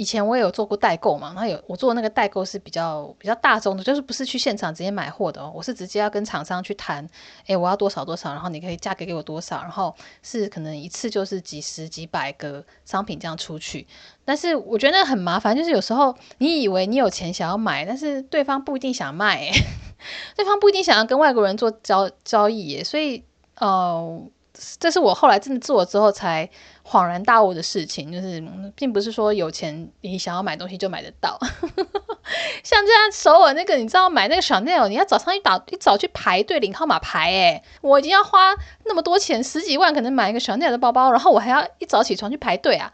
[0.00, 7.06] 以前我也有做过代购嘛，然后有我做那个代购是比较比较大众的，就是不是去现场直接买货的哦，我是直接要跟厂商去谈，
[7.46, 13.86] 诶，我要多少多少，然后你可以价格给我多少，然后是可能一次就是几十几百个商品这样出去。
[14.24, 19.50] 但是我觉得那很麻烦，就是有时候你以为你有钱想要买，但是对方不一定想卖。
[20.34, 23.22] 对方不一定想要跟外国人做交交易，所以，
[23.56, 24.22] 呃，
[24.78, 26.48] 这是我后来真的做了之后才
[26.84, 28.42] 恍然大悟的事情，就是
[28.74, 31.38] 并不是说有钱你想要买东西就买得到。
[32.62, 42.92] 像这样首尔那个，你知道买那个 Chanel，你要早上一早一早去排队领号码牌，哎，我已经要花那么多钱，十几万可能买一个 Chanel 的包包，然后我还要一早起床去排队啊。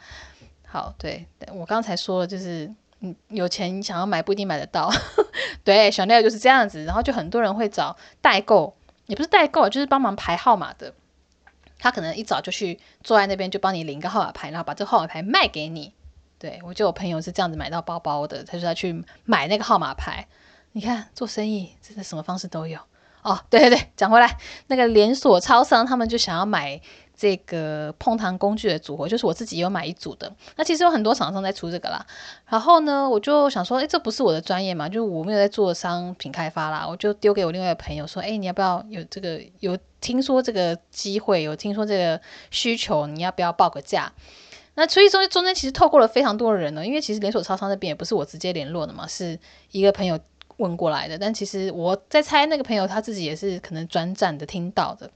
[0.66, 2.72] 好，对，我刚才说了，就是。
[3.00, 4.90] 嗯，有钱想要买不一定买得到，
[5.62, 8.74] 对，Chanel 就是这样子，然后就很多人会找代购，
[9.04, 10.94] 也不是代购，就是帮忙排号码的。
[11.78, 15.92] 他可能一早就去坐在那边，就帮你领个号码牌，然后把这号码牌卖给你。
[16.38, 20.26] 对，我就有朋友是这样子买到包包的，他说他去买那个号码牌。
[20.72, 22.78] 你看做生意真的什么方式都有
[23.22, 23.40] 哦。
[23.48, 24.36] 对对对，讲回来，
[24.66, 26.80] 那个连锁超商他们就想要买
[27.16, 30.30] 这个碰糖工具的组合，就是我自己有买一组的。
[30.56, 32.06] 那其实有很多厂商在出这个啦。
[32.46, 39.40] 然后呢，我就想说，哎，这不是我的专业嘛，就是我没有在做商品开发啦，我就丢给我另外一个朋友说，哎，你要不要有这个？
[39.60, 44.12] 有听说这个机会，有听说这个需求，你要不要报个价？
[44.74, 49.38] 那所以说中间其实透过了非常多的人呢，因为其实连锁超商那边也不是我直接联络的嘛，是
[49.70, 50.18] 一个朋友。
[50.58, 55.10] 问过来的，但其实我在猜那个朋友他自己也是可能转战的听到的，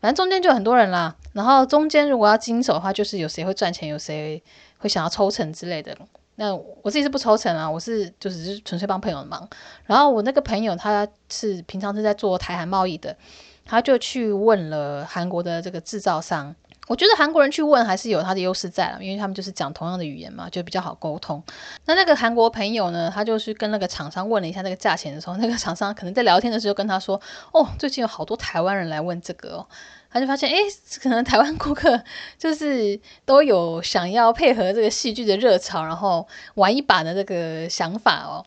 [0.00, 1.14] 反正中间就很多人啦。
[1.32, 4.42] 然后中间如果要经手的话，就是有谁会赚钱，有谁
[4.78, 5.96] 会想要抽成之类的。
[6.36, 9.48] 那我自己是不抽成啊，我是就只是纯粹帮朋友忙。
[9.86, 13.16] 然后我那个朋友他是平常是在做台韩贸易的，
[13.64, 16.54] 他就去问了韩国的这个制造商。
[16.88, 21.40] 我觉得韩国人去问还是有他的优势在了，因为他们就是讲同样的语言嘛，就比较好沟通。
[21.84, 27.20] 那那个韩国朋友呢，他就是跟那个厂商问了一下那个价钱的时候，那个厂商可能在聊天的时候跟他说
[27.52, 29.66] ：“哦，最近有好多台湾人来问这个哦。”
[30.10, 30.56] 他就发现，诶，
[31.02, 32.02] 可能台湾顾客
[32.38, 38.42] 就是都有想要配合这个戏剧的热潮，然后玩一把的这个想法哦。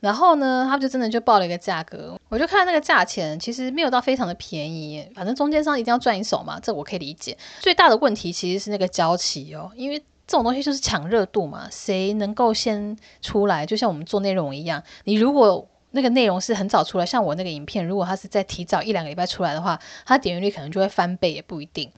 [0.00, 7.36] 然后呢，他们就真的就报了一个价格，我就看那个价钱，其实没有到非常的便宜，反正中间商一定要赚一手嘛，这我可以理解。
[7.60, 21.90] 最大的问题其实是那个交期哦，因为这种东西就是抢热度嘛，谁能够先出来，就像我们做内容一样，你如果那个内容是很早出来，像我那个影片，如果它是在提早一两个礼拜出来的话，它点阅率可能就会翻倍，也不一定。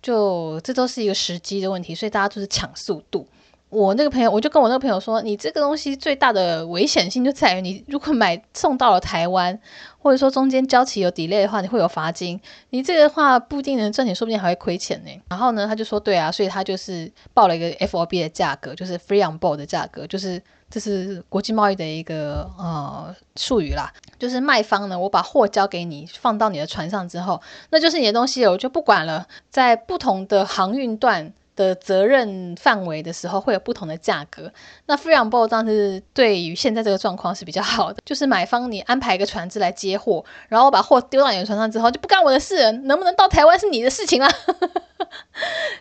[0.00, 3.26] 就这都是一个时机的问题，所以大家就是抢速度。
[3.70, 9.56] 我那个朋友，我就跟我那个朋友说，你这个东西最大的危险性就在于，你如果买送到了台湾，
[9.98, 12.40] 或者说中间交期有 delay 的话，你会有罚金。
[12.70, 15.10] 你这个话不一定能赚钱，说不定还会亏钱呢。
[15.28, 31.32] 然后呢，他就说，对啊，所以他就是报了一个 FOB 的价格，就是 Free on Board 的价格，就是这是国际贸易的一个呃术语啦，就是卖方呢，我把货交给你，放到你的船上之后，那就是你的东西，我就不管了，在不同的航运段。
[31.60, 34.50] 的责任范围的时候会有不同的价格。
[34.86, 44.28] 那 free on board 当时对于现在这个状况是比较好的， 就是买方你安排一个船只来接货，然后我把货丢到你的船上之后就不干我的事，能不能到台湾是你的事情啦。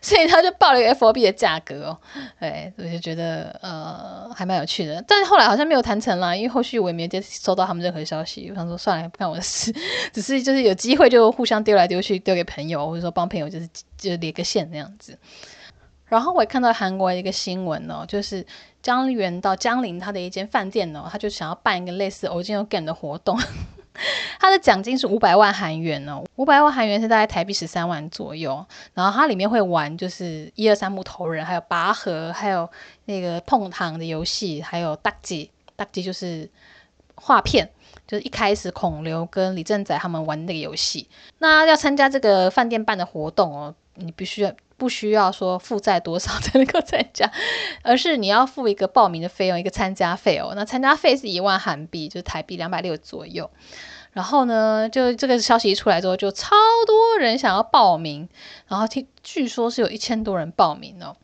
[0.01, 1.97] 所以他就报了一个 FOB 的价格哦，
[2.39, 5.03] 对，我就觉得呃还蛮有趣的。
[5.05, 8.47] 但是后来好像没有谈成啦，因为后续我也没接收到他们任何消息。
[8.49, 9.73] 我想说算了，不干我的事，
[10.13, 15.17] 只是就是有机会就互相丢来丢去，丢给朋友或者说帮朋友就是就连个线那样子。
[16.09, 18.45] 然后我也看到韩国的一个新闻哦，就是
[18.81, 23.39] 江原道江陵他的一间饭店哦，他就想要办一个类似 Original Game 的活动，
[24.39, 28.65] 他的奖金是五百万韩元哦，五百万韩元是大概台币十三万左右。
[28.95, 32.67] 然后它里面会玩就是一二三木头人，还有拔河，还有
[33.05, 36.49] 那个碰糖的游戏，还有大吉大吉就是
[37.15, 37.69] 画片，
[38.07, 41.07] 就是一开始孔刘跟李正宰他们玩那个游戏。
[41.37, 44.51] 那要参加这个饭店办的活动哦，你必须要。
[44.79, 47.29] 不需要说负债多少才能够参加，
[47.83, 50.53] 而是你要付一个报名的费用，一个参加费哦。
[50.55, 53.51] 那参加费是一万韩币，就是台币两百六左右。
[54.13, 56.55] 然后呢，就这个消息一出来之后，就超
[56.87, 58.27] 多人想要报名，
[58.67, 61.15] 然后听据说是有一千多人报名哦。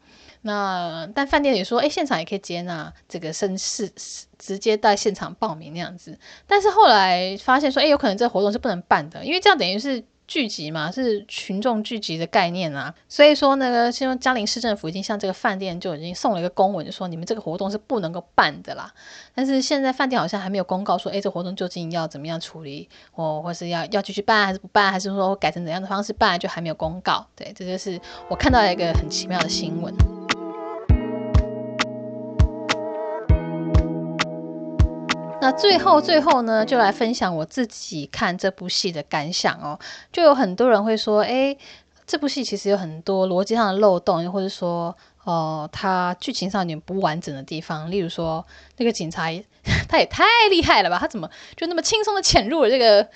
[0.42, 3.90] 那但饭店也说，哎，现场也可以接纳这个绅士，
[4.38, 6.20] 直接在现场报名那样子。
[6.46, 10.04] 但是后来发现说，哎，有可能这个活动是不能办的，因为这样等于是。
[10.28, 18.92] 聚集嘛，是群众聚集的概念啊，所以说那个现在嘉陵市政府已经向这个饭店就已经送了一个公文，就说你们这个活动是不能够办的啦。
[19.34, 27.28] 但是现在饭店好像还没有公告说，哎，这活动究竟要怎么样处理，或或是要要继续办还是不办，还是说改成怎样的方式办，就还没有公告。
[27.36, 30.25] 对，这就是我看到一个很奇妙的新闻。
[35.42, 39.78] 那最后最后呢，就来分享我自己看这部戏的感想哦。
[40.12, 41.56] 就有很多人会说，诶，
[42.08, 47.92] 这部戏其实有很多逻辑上的漏洞，又或者说，哦、呃，它剧情上有点不完整的地方。
[47.92, 48.44] 例如说，
[48.78, 49.26] 那个警察
[49.88, 50.98] 他也太厉害了吧？
[51.00, 53.08] 他怎么就那么轻松的潜入了这个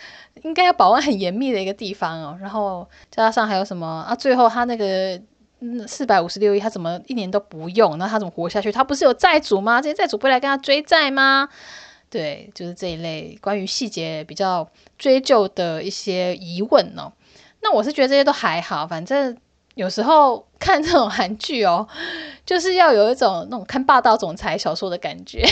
[0.43, 2.37] 应该要保安很严密的一个地方哦？
[2.39, 4.13] 然后加上还有什么啊？
[4.13, 5.19] 最后他那个
[5.61, 7.97] 嗯四百五十六亿，他怎么一年都不用？
[7.97, 8.71] 那他怎么活下去？
[8.71, 9.81] 他不是有债主吗？
[9.81, 11.49] 这些债主不会来跟他追债吗？
[12.09, 14.67] 对，就是这一类关于细节比较
[14.97, 17.13] 追究的一些疑问哦。
[17.61, 19.37] 那我是觉得这些都还好，反正
[19.75, 21.87] 有时候看这种韩剧哦，
[22.45, 25.45] 就是要有一种那种看霸道总裁小说的感觉，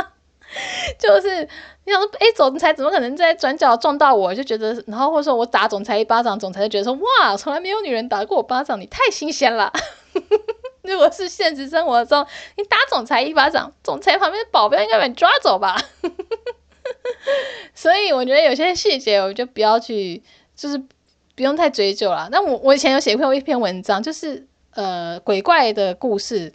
[0.98, 1.48] 就是
[1.84, 4.34] 你想说，哎，总裁怎么可能在转角撞到我？
[4.34, 9.72] 就觉得，然后或者说我打总裁一巴掌，总裁就觉得说，哇，从来没有女人打过我巴掌，你太新鲜了。
[10.90, 12.26] 如果是现实生活中，
[12.56, 15.80] 你打总裁一巴掌，总裁旁边的保镖应该把你抓走吧？
[17.74, 20.22] 所以我觉得有些细节，我就不要去，
[20.56, 20.76] 就是
[21.36, 22.28] 不用太追究了。
[22.30, 26.52] 那我我以前有写过一篇文章，就是呃鬼怪的故事。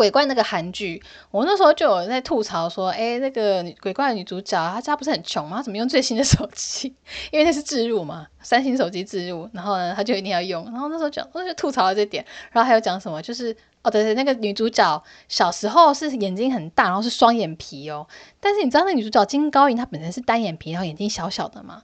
[0.00, 5.62] 鬼怪那个韩剧，我那时候就有在吐槽说，哎，那个鬼怪的女主角，她家不是很穷吗？
[5.62, 6.96] 怎么用最新的手机？
[7.30, 10.64] 因为那是置入嘛，三星手机置入，然后呢，她就一定要用。
[10.64, 12.24] 然后那时候讲，我就吐槽了这点。
[12.50, 18.06] 然后还有讲什么，就是哦，对对，那个女主角小时候是眼睛很大，然后是双眼皮哦。
[18.40, 21.82] 但是你知道那女主角金高银她本身是单眼皮，然后眼睛小小的吗？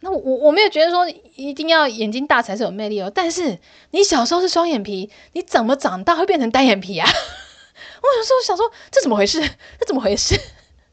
[0.00, 3.58] 那我我没有觉得说一定要眼睛大才是有魅力哦，但是
[3.90, 7.08] 你小时候是双眼皮，你怎么长大会变成单眼皮啊？
[8.00, 9.40] 我有时候想说，这怎么回事？
[9.80, 10.38] 这怎么回事？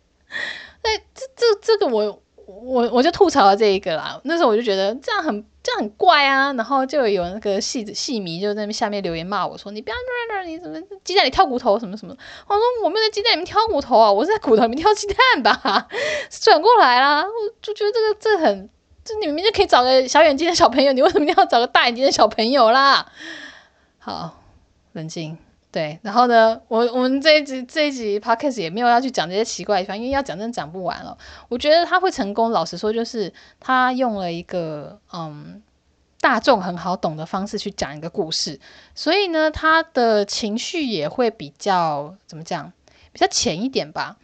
[0.84, 4.20] 那这这这个我我我就吐槽了这一个啦。
[4.24, 12.16] 那时候我就觉得这样很这样很怪啊，然后就有那个戏子戏迷就在下面留言骂我说：“你不要在那，你怎么鸡蛋里挑骨头什么什么？”
[12.48, 15.88] 我说：“我没有在鸡蛋里面挑骨头啊，我是在骨头里面挑鸡蛋吧？”
[16.42, 18.70] 转过来啦，我就觉得这个这很。
[19.06, 23.06] 这你明明就可以找个小眼睛的小朋友，你为什么要找个大眼睛的小朋友啦？
[24.00, 24.42] 好，
[24.94, 25.38] 冷静。
[25.72, 31.18] 对，然后呢，我我们这一集这一集 podcast 也没有要去讲这些奇怪的地方，因为要讲真讲不完了。
[31.50, 35.62] 我觉得他会成功，老实说，就是他用了一个嗯
[36.22, 38.60] 大众很好懂的方式去讲一个故事，
[38.96, 42.72] 所以呢，他的情绪也会比较怎么讲，
[43.12, 44.16] 比较浅一点吧。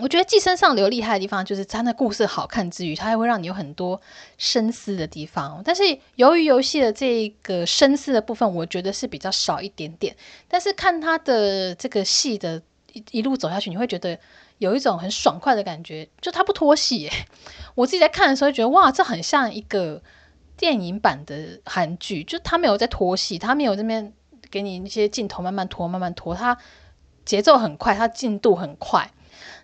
[0.00, 4.00] 我觉得寄生上流厉害的地方，就是他那故事好看之余，它还会让你有很多
[4.38, 5.62] 深思的地方。
[5.64, 5.82] 但是
[6.16, 10.16] 由于游戏的这个深思的部分，我觉得是比较少一点点。
[10.48, 12.60] 但是看他的这个戏的
[12.92, 14.18] 一一路走下去，你会觉得
[14.58, 17.08] 有一种很爽快的感觉，就他不拖戏。
[17.76, 20.02] 我自己在看的时候觉得，哇，这很像一个
[20.56, 24.12] 电影版的韩剧，就他没有在拖戏，他没有这边
[24.50, 26.58] 给你一些镜头慢慢拖、慢慢拖，他
[27.24, 29.08] 节奏很快，他进度很快。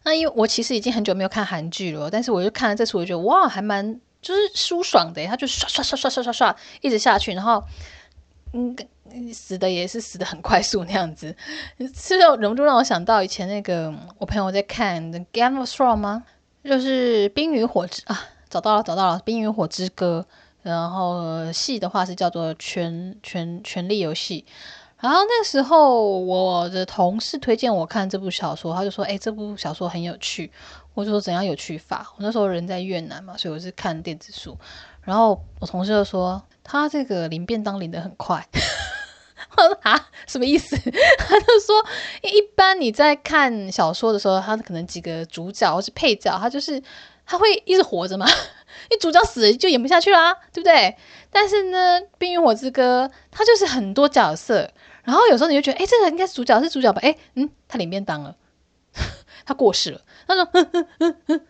[0.02, 7.62] 那因为我其实已经很久没有看韩剧了，但是我就看了这次，我就觉得哇，还蛮就是舒爽的，他就刷刷刷刷刷刷刷一直下去，然后
[8.52, 8.76] 嗯，
[9.32, 11.36] 死的也是死的很快速那样子，
[11.78, 16.24] 是不是忍不住让我想到以前那个我朋友在看《Game of Thrones》吗？
[16.64, 20.26] 就是《冰与火之》啊，找到了找到了，《冰与火之歌》，
[20.62, 24.44] 然后戏的话是叫做《权权权力游戏》。
[25.00, 30.50] 然后那时候，我的同事推荐我看这部小说，他就说：“哎，这部小说很有趣。”
[30.92, 34.54] 我就说：“怎样有趣法？”我那时候人在越南嘛，所以我是看电子书。
[35.02, 38.46] 然后我同事就说：“他这个领便当领的很快。
[39.56, 40.76] ”我说：“啊，什么意思？”
[41.18, 41.82] 他就说
[42.22, 46.82] ：“一般你在看小说的时候，他可能几个主角或是配角，他就是
[47.24, 48.26] 他会一直活着嘛。
[48.90, 50.94] 因为主角死了就演不下去啦，对不对？
[51.30, 54.70] 但是呢，《冰与火之歌》它就是很多角色。”
[55.04, 57.00] 然后有时候你就觉得，哎，这个应该是主角，是主角吧？
[57.02, 58.36] 哎，嗯，他领便当了，
[59.46, 60.00] 他过世了。
[60.26, 60.46] 他说，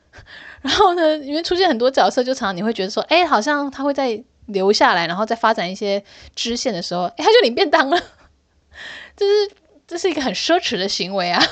[0.62, 6.02] 然后呢，里面出现很多角色，就常常你会觉得说，哎，好像他会在留下来，然后再发展一些
[6.34, 8.00] 支线的时候，哎，他就领便当了。
[9.16, 9.50] 这是
[9.86, 11.42] 这是一个很奢侈的行为啊，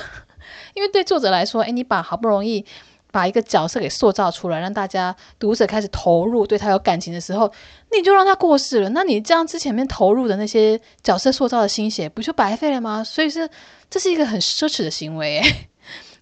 [0.73, 2.65] 因为对作者来说，哎，你把好不容易。
[3.11, 7.51] 把一个角色给塑造出来，让大家读者开始投入，对他有感情的时候，
[7.91, 8.89] 你就让他过世了。
[8.89, 13.01] 那你这样之前面投入的那些角色塑造的心血，不就白费了吗？
[13.05, 13.49] 所以是
[13.89, 15.41] 这是一个很奢侈的行为，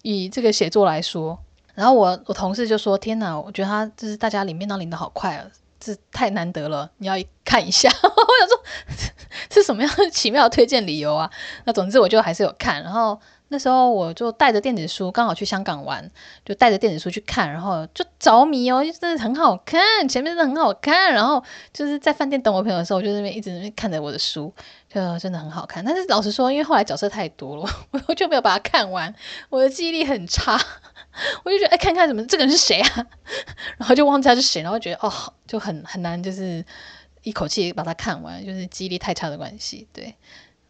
[0.02, 1.38] 以这个写作来说。
[1.74, 5.46] 然后我我同事就说：“天哪，我觉得他就是大家领便当领得好快啊，
[5.78, 7.14] 这太难得了，你要
[7.44, 7.88] 看一下。
[8.02, 8.10] ”我
[8.40, 8.62] 想说，
[9.52, 11.30] 是什么样的奇妙推荐理由啊？
[11.66, 13.20] 那总之我就还是有看，然后。
[13.50, 16.10] 那时候我就带着电子书，刚好去香港玩，
[16.44, 21.12] 就带着电子书去看，然后就着迷哦，真的很好看，前面真的很好看。
[21.12, 21.42] 然后
[21.72, 24.52] 就是在饭店等我朋友的时候，我就那边一直那边看着我的书，
[24.92, 25.82] 就真的很好看。
[25.84, 27.70] 但是老实说，因为后来角色太多了，
[28.06, 29.14] 我就没有把它看完，
[29.48, 30.60] 我的记忆力很差，
[31.42, 33.06] 我就觉得哎，看看怎么这个人是谁啊？
[33.78, 35.10] 然后就忘记他是谁，然后觉得哦，
[35.46, 36.62] 就很很难，就是
[37.22, 40.14] 一口气把它看完，就是记忆力太差的关系，对。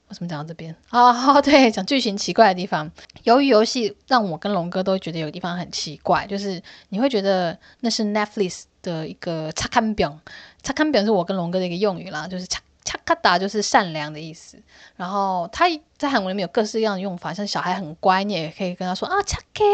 [0.08, 0.74] 为什么讲到这边？
[0.90, 2.90] 哦， 对，讲剧情奇怪的地方。
[3.24, 10.18] 由于游戏让我跟龙哥都觉得有地方很奇怪，就是你会觉得那是 Netflix 的一个查看表。
[10.62, 14.58] 查看表是我跟龙哥的一个用语啦，就是恰恰卡达就是善良的意思。
[14.96, 15.66] 然后他
[15.98, 19.64] 在韩文里面有各式各样的用法，像小孩很乖，你也可以跟他说啊，查卡，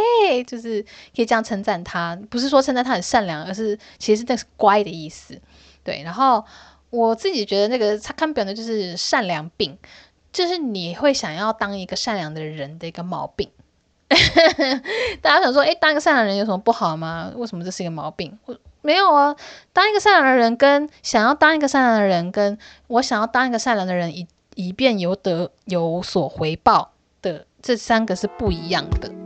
[0.46, 0.82] 就是
[1.14, 2.18] 可以这样称赞他。
[2.28, 5.40] 不是说称赞他很善良，而是其实那是乖的意思。
[5.84, 6.44] 对，然后
[6.90, 9.78] 我自己觉得那个查看表呢，就是善良病。
[10.34, 13.48] 就是你会想要当一个善良的人的一个毛病，
[15.22, 17.32] 大家想说，诶，当一个善良的人有什么不好吗？
[17.36, 18.36] 为什么这是一个毛病？
[18.46, 19.36] 我没有啊，
[19.72, 22.58] 当一个善良的人跟想要当一个善良的人，跟
[22.88, 24.26] 我想要当一个善良的人以
[24.56, 26.90] 以便有得有所回报
[27.22, 29.23] 的这三个是不一样的。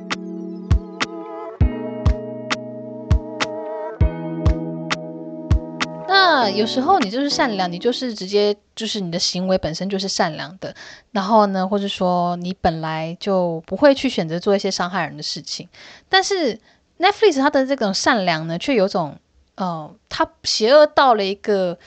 [6.18, 10.74] 那有时候你就是善良，你就是直接就是你的行为本身就是善良的，
[11.12, 15.68] 然后呢，或者说你本来就不会去选择做一些伤害人的事情。
[16.08, 16.58] 但是
[16.98, 19.16] Netflix 它的这种善良呢，却有种，
[19.54, 21.78] 呃，它邪恶到了一个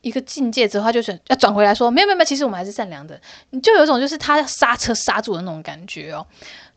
[0.00, 3.20] 一个境界之后，它就是要转回来说，没有没有没有，其实我们还是善良的。
[3.50, 6.24] 你就有一种就是它要刹车刹住的那种感觉哦。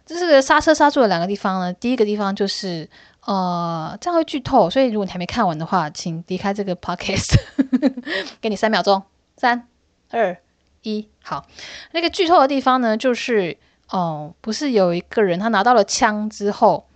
[0.06, 2.90] 这是个刹车刹住的两个地方呢，第一个地方就是。
[3.26, 7.36] 呃，这样会剧透，所以如果你还没看完的话，请离开这个 podcast，
[8.40, 9.04] 给你三秒钟，
[9.38, 9.68] 三、
[10.12, 10.38] 二、
[10.84, 11.46] 一，好。
[11.92, 13.58] 那个剧透的地方呢，就是
[13.90, 16.88] 哦、不是有一个人他拿到了枪之后。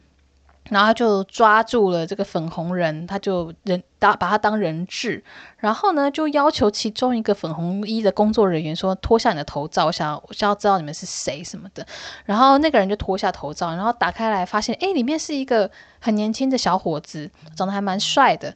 [0.69, 5.23] 然后就抓住了这个粉红人，他就人打把他当人质，
[5.57, 11.85] 然后呢就要求其中一个粉红衣的工作人员说脱下你的头罩，我想我想要知道你们是谁什么的。
[12.25, 18.55] 然后那个人就脱下头罩，然后打开来发现，哎，里面是一个很年轻的小伙子，长得还蛮帅的，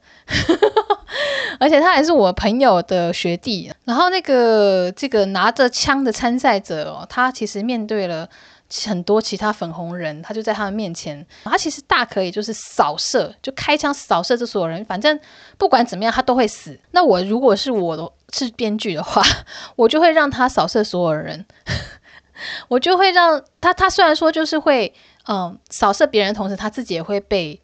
[1.60, 3.72] 而且他还是我朋友的学弟。
[3.86, 8.30] 然后那个这个拿着枪的参赛者哦，他其实面对了。
[8.86, 15.20] 很多其他粉红人，他就在他们面前，他其实大可以就是扫射，就开枪扫射这所有人，反正
[15.58, 16.80] 不管怎么样，他都会死。
[16.92, 19.22] 那我如果是我的是编剧的话，
[19.76, 21.46] 我就会让他扫射所有人，
[22.68, 24.92] 我就会让他，他虽然说就是会，
[25.28, 27.62] 嗯，扫射别人同时，他自己也会被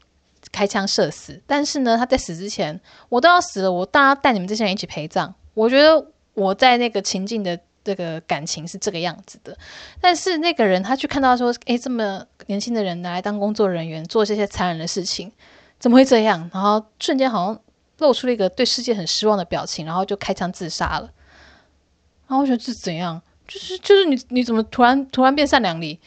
[0.52, 1.42] 开枪射死。
[1.48, 2.80] 但是呢，他在死之前，
[3.10, 5.34] 我都要死了，我当然带你们这些人一起陪葬。
[5.56, 7.60] 我觉得我在那个情境的。
[7.84, 9.58] 这个感情是这个样子的，
[10.02, 15.32] 但是那个人他去看到说，诶，这么年轻的人拿来当工作人员，做这些残忍的事情，
[15.80, 16.50] 怎么会这样？
[16.54, 17.62] 然后瞬间好像
[17.98, 21.10] 露出了一个对世界很失望的表情，然后就开枪自杀了。
[22.28, 23.22] 然后我觉得这怎样？
[23.48, 26.00] 就是就是你你怎么突然突然变善良了？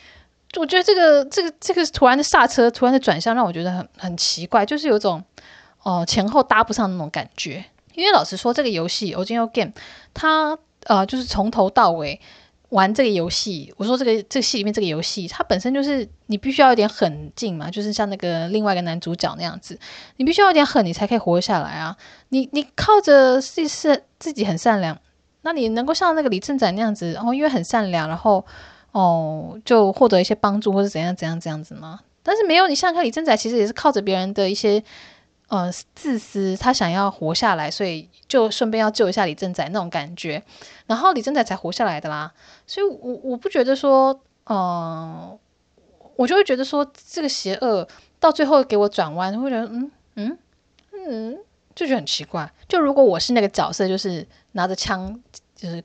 [0.57, 5.25] 我觉得这个这个这个突然的刹车，突然的转向，让我觉得很很奇怪，就是有种
[5.83, 7.65] 哦、前后搭不上那种感觉。
[7.95, 9.71] 因为老实说，这个游戏《o r i g i n Game》
[10.15, 10.59] 它。
[10.87, 12.21] 呃，就是从头到尾
[12.71, 13.73] 玩这个游戏。
[13.77, 19.79] 我说这个这个戏里面这个游戏，它本身就是你必须要有点狠劲嘛，就是像那个另外一个男主角那样子，
[20.17, 21.97] 你必须要有点狠，你才可以活下来啊。
[22.31, 24.99] 你你靠着是是自己很善良，
[25.43, 28.45] 那你能够像那个李正宰那样子，然后因为很善良，然后
[28.93, 32.01] 哦就获得一些帮助或者怎样怎样这样子吗？
[32.23, 34.83] 但是没有，你像看李正宰其实也是靠着别人的一些。
[35.53, 40.43] 呃，自私，他想要活下来，所以就顺便要救一下李正宰那种感觉，
[40.87, 42.33] 然后李正宰才活下来的啦。
[42.67, 45.39] 所以我，我我不觉得说，呃，
[46.17, 47.87] 我就会觉得说，这个邪恶
[48.19, 50.39] 到最后给我转弯，会觉得，嗯嗯
[50.93, 51.39] 嗯，
[51.75, 52.51] 就觉得很奇怪。
[52.67, 55.21] 就如果我是那个角色，就是拿着枪，
[55.55, 55.85] 就是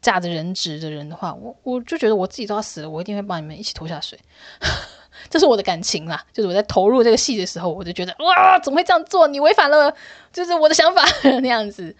[0.00, 4.18] 架着人质的人的话，我我就觉得我自己都要死了，我一定会帮你们一起拖下水。
[5.30, 9.26] 这是我的感情啦，就是我在投入这个戏的时候，我就觉得哇，怎么会这样做？
[9.28, 9.94] 你违反了
[10.32, 11.02] 就是我的想法
[11.42, 11.94] 那样子。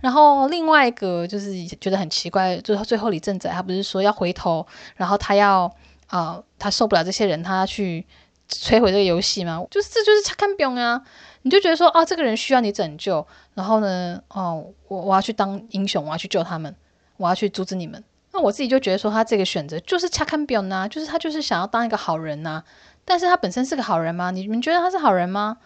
[0.00, 4.66] 然后另外一个就是觉得很奇怪，就是最后李正仔他不是说要回头，
[4.96, 5.64] 然后他要
[6.06, 8.06] 啊、呃，他受不了这些人，他要去
[8.48, 9.60] 摧毁这个游戏嘛？
[9.70, 11.02] 就是这就是查看表啊，
[11.42, 16.74] 你就觉得说啊，这个人需要你拯救，然后呢，哦，我我要去当英雄，我要去救他们，
[17.16, 18.04] 我要去阻止你们。
[18.32, 22.62] 那我自己就觉得说，他这个选择就是恰看表呢，就是他就是想要当一个好人呐、
[23.04, 24.30] 但是他本身是个好人吗？
[24.30, 25.56] 你们觉得他是好人吗？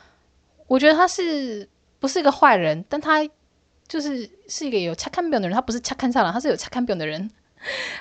[0.68, 2.84] 我觉得他是不是一个坏人？
[2.88, 3.28] 但他
[3.88, 5.54] 就是是一个有恰看表的人。
[5.54, 7.30] 他不是恰看上了，他是有恰看表的人，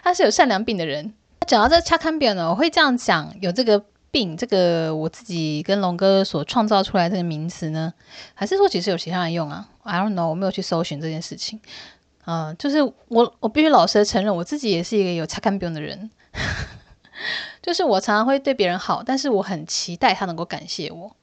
[0.04, 1.14] 他是有善良病的人。
[1.48, 7.94] 讲到这恰看表呢，我会这样讲：有这个病，这个我自己跟龙哥所创造出来这个名词呢，
[8.36, 11.60] 还是说其实有其他人用啊？I don't know，我没有去搜寻这件事情。
[12.26, 16.10] 嗯、就是我，我必须老实的承认，我自己也是一个有착한病的人。
[17.62, 21.16] 就是我常常会对别人好，但是我很期待他能够感谢我。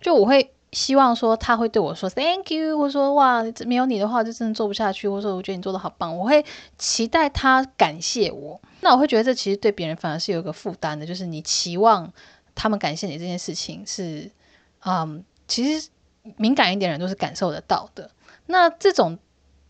[0.00, 6.44] 就我会希望说他会对我说 “thank you”，或说“哇，没有你的话就真的做不下去”，或者说“我觉得你做的好棒”，我会
[6.76, 8.60] 期待他感谢我。
[8.80, 12.12] 那我会觉得这其实对别人反而是有一个负担的，就是你期望
[12.54, 14.30] 他们感谢你这件事情是，
[14.84, 15.88] 嗯，其实
[16.36, 18.10] 敏感一点人都是感受得到的。
[18.46, 19.18] 那这种。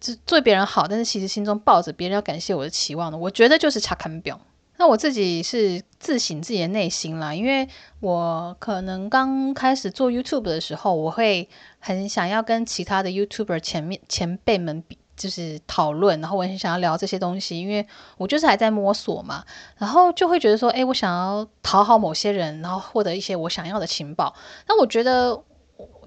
[0.00, 4.40] 就对别人好，但是其实心中抱着别人要感谢我的期望的，我觉得就是查看表。
[4.80, 7.68] 那我自己是自省自己的内心啦，因为
[7.98, 11.48] 我可能刚开始做 YouTube 的时候，我会
[11.80, 17.84] 很想要跟其他的 YouTuber 前面前辈们比，就是讨论，然后我很想要聊这些东西，因为
[18.18, 19.44] 我就是还在摸索嘛，
[19.78, 24.32] 然后就会觉得说，诶，我想要讨好某些人，然后获得一些我想要的情报。
[24.68, 25.42] 那我觉得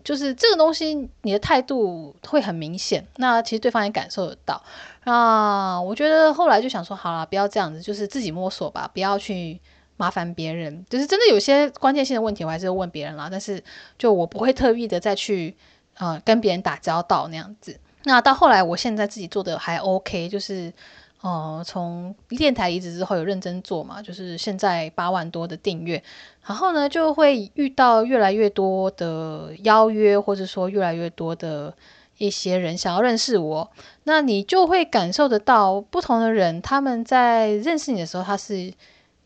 [0.04, 3.06] 就是这个东西，你的态度会很明显。
[3.18, 4.62] 那其实对方也感受得到。
[5.04, 9.60] 啊，我觉得后来就想说，好了，不要这样子，就是自己摸索吧，不要去
[9.98, 10.86] 麻烦别人。
[10.90, 13.28] 就是真的有些关键性的问题，我还是问别人啦。
[13.32, 13.64] 但是
[13.98, 15.56] 就我不会特意的再去
[15.96, 17.80] 啊、呃、跟别人打交道那样子。
[18.04, 20.74] 那到后来，我现在自己做的还 OK，就是。
[21.22, 26.02] 哦，从电台离职之后有认真做嘛，就是现在八万多的订阅，
[26.44, 31.72] 然后呢就会遇到越来越多的邀约，或者说越来越多的
[32.18, 33.72] 一些人想要认识我，
[34.06, 38.74] 那你就会感受得到不同的人他们在认识你的时候，他是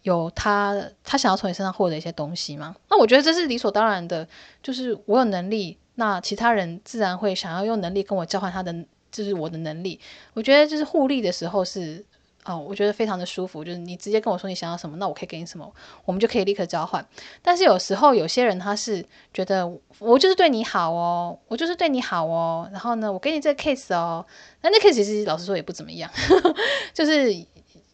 [0.02, 2.76] 有他他想要从你身上获得一些东西吗。
[2.90, 4.28] 那我觉得这是理所当然的，
[4.62, 8.76] 就是我有能力，那其他人自然会想要用能力跟我交换他的。
[9.16, 9.98] 就是我的能力，
[10.34, 12.04] 我觉得就是互利的时候是，
[12.44, 13.64] 哦，我觉得非常的舒服。
[13.64, 17.04] 就是你直接跟我说你想要什么，那我可以给你什么，我们就可以立刻交换。
[17.42, 19.66] 但是有时候有些人他是觉得
[20.00, 24.26] 我就是对你好哦，我就是对你好哦，然后呢，我给你这个 case 哦，
[24.62, 26.12] 那那 case 其实老实说也不怎么样，
[26.94, 27.34] 就是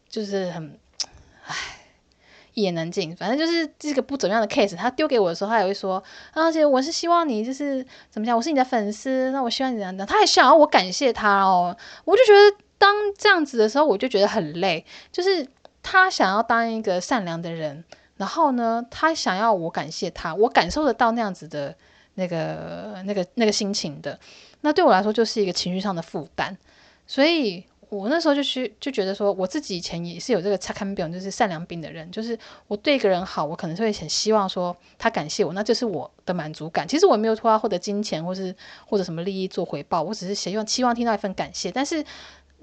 [0.09, 0.79] 就是很，
[1.45, 1.80] 唉。
[2.53, 4.75] 一言难尽，反正就是这个不怎么样的 case。
[4.75, 11.75] 他丢给我的时候，他也会说：“而且我是希望你就是怎么讲，我是你的粉丝，那我希望你怎样怎样。”他还想要我感谢他哦，
[12.05, 14.85] 我就觉得当这样子的时候，我就觉得很累。
[15.11, 15.47] 就是
[15.81, 17.83] 他想要当一个善良的人，
[18.17, 21.75] 然后呢，他想要我感谢他，我感受得到那样子的
[22.15, 24.19] 那个那个那个心情的，
[24.61, 26.57] 那对我来说就是一个情绪上的负担，
[27.07, 27.65] 所以。
[27.91, 36.87] 我那时候就去就觉得说，我自己以前也是有这个착한病，就是善良病的人，就是我对一个人好，我可能是会很希望说他感谢我，那就是我的满足感。
[36.87, 38.55] 其实我没有说要获得金钱或是
[38.87, 41.69] 或者什么利益做回报，我只是希望期望听到一份感谢。
[41.69, 42.01] 但是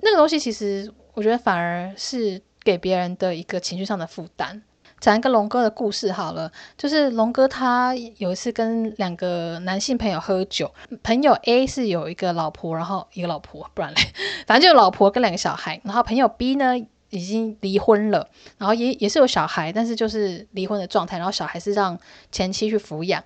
[0.00, 4.62] 那个东西其实我觉得反而是给别人的一个情绪上的负担。
[5.00, 10.72] 讲一个龙哥的故事好了，就是龙哥他有一次跟两个男性朋友喝酒，
[11.02, 14.00] 朋友 A 是有一个老婆，然后一个老婆，不然嘞，
[14.46, 16.76] 反正就有老婆跟两个小孩，然后朋友 B 呢
[17.10, 18.28] 已经离婚了，
[18.58, 21.98] 然后也也是有小孩，但是就是离婚的状态，然后小孩是让
[22.32, 23.22] 前妻去抚养，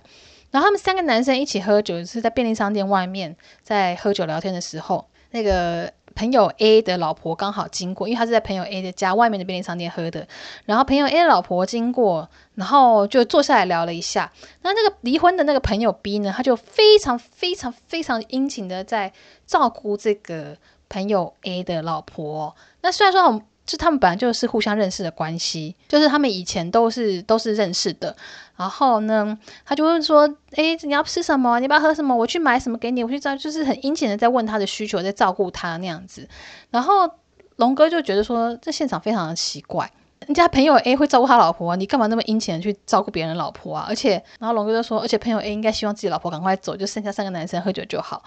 [0.51, 5.91] 然后他们三个男生一起喝酒，是在便利商店外面在喝酒聊天的时候，那个。
[6.15, 10.27] 朋友 A 的老婆刚好经过，因为他是在朋友 A 的家外面的便利商店喝的。
[10.65, 14.31] 然后朋友 A 的老婆经过，然后就坐下来聊了一下。
[14.61, 19.13] 那那个离婚的那个朋友 B 呢，他就非常非常非常殷勤的在
[19.45, 20.57] 照顾这个
[20.89, 22.55] 朋友 A 的老婆。
[22.81, 23.41] 那虽然说很。
[23.65, 28.15] 就他们本来就是互相认识的关系，就是他们以前都是都是认识的。
[28.55, 31.59] 然后呢，他就会说：“哎，你要吃什么？
[31.59, 32.15] 你要喝什么？
[32.15, 33.03] 我去买什么给你？
[33.03, 36.27] 我去找。”就是很殷勤的在问他的需求，在照顾他那样子。
[36.69, 37.09] 然后
[37.55, 39.91] 龙哥就觉得说，这现场非常的奇怪。
[40.27, 43.85] 人家朋友 A 会照顾他老婆啊，你干嘛那么殷勤的去照顾别人的老婆啊？
[43.87, 48.23] 而且，然后龙哥就说，而且朋友 A 应该希望自己老婆赶快走，就剩下三个男生喝酒就好。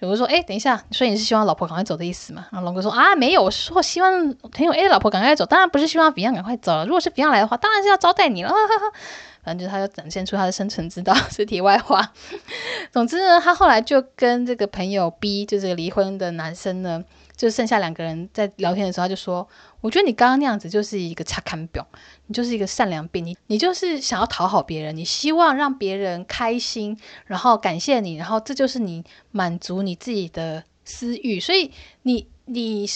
[0.00, 2.46] 龙哥说，哎，等一下，所以你是希望老婆赶快走的意思吗？
[2.52, 6.84] 然后龙哥说，啊，没有，我说希望朋友 A 的老婆赶快走，当然不是希望 B 样赶快走了。
[6.84, 8.50] 如果是 B 样来的话，当然是要招待你了。
[8.50, 8.98] 哈哈。
[9.42, 12.12] 反正就是他要展现出他的生存之道，是题外话。
[12.92, 17.02] 总之呢，他后来就跟这个朋友 B，就这个离婚的男生呢。
[17.36, 19.48] 就剩下两个人在聊天的时候，他就说
[19.80, 21.86] ：“我觉得你刚刚那样子就是一个擦看表，
[22.26, 31.70] 你就是一个善良病，你你就是想要讨好别人，你希望让别人开心，然后感谢你，然后这就是你满足你自己的私欲，所以
[32.02, 32.86] 你你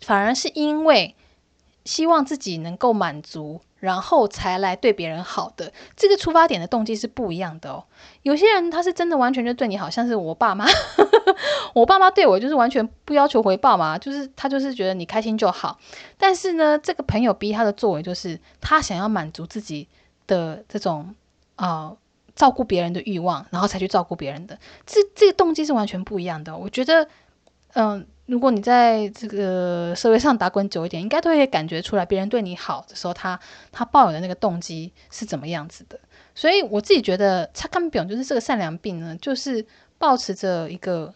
[0.00, 1.14] 反而是因为
[1.84, 7.84] 希望自己能够满足。”然后才来对别人好的，这个出发点的动机是不一样的哦。
[8.22, 10.66] 有些人他是真的完全就对你好，像是我爸妈，
[11.74, 15.78] 我爸妈对我就是完全不要求回报嘛，就是他就是觉得你开心就好。
[16.16, 19.88] 但是呢，这个朋友 B 他的作为就是他想要满足自己
[20.26, 21.14] 的这种
[21.56, 21.96] 啊、
[22.34, 26.56] 照顾别人的欲望，然后才去照顾别人的，这这个动机是完全不一样的。
[26.56, 27.08] 我觉得，
[27.74, 33.40] 嗯、如果你在这个社会上打滚久一点，应该都会感觉出来，别人对你好的时候，他
[33.72, 35.98] 他抱有的那个动机是怎么样子的。
[36.34, 39.64] 所以我自己觉得，他根本就是这个善良病呢，就是
[39.96, 41.14] 抱持着一个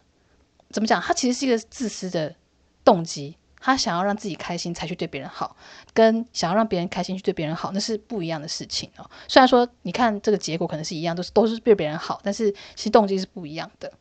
[0.70, 2.34] 怎么讲，他其实是一个自私的
[2.82, 5.54] 动机，他想要让自己开心才去对别人好，
[5.92, 9.04] 跟想要让别人开心去对别人好，那是不一样的事情哦。
[9.28, 13.92] 虽然说你看这个结果可能是一样，都是都是对别人好，但是其实动机是不一样的。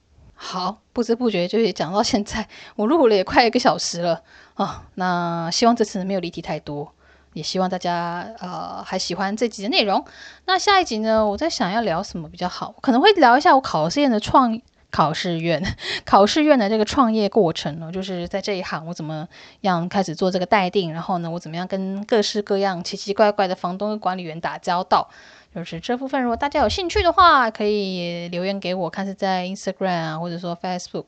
[0.44, 4.24] 好，不知不觉就也讲到现在，我录了也快一个小时了
[4.56, 6.92] 啊、那希望这次没有离题太多，
[7.34, 10.04] 也希望大家呃还喜欢这集的内容。
[10.46, 15.64] 那下一集呢，我在想要聊什么比较好，可能会聊一下我考试院的创考试院
[16.06, 19.28] 考试院的这个创业过程呢，就是在这一行我怎么
[19.62, 25.08] 样开始做这个待定，然后呢，我怎么样跟各式各样奇奇怪怪的房东跟管理员打交道。
[25.54, 31.08] 就是这部分，如果大家有兴趣的话，可以留言给我，看是在 Instagram 啊，或者说 Facebook，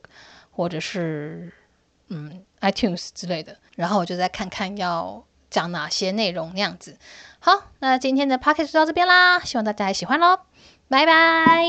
[0.50, 1.52] 或者是
[2.08, 6.96] 嗯 iTunes 之类的，然后我就再看看要讲哪些内容那样子。
[7.38, 10.40] 好，那今天的 Podcast 就到这边啦，希望大家还喜欢喽，
[10.88, 11.64] 拜拜。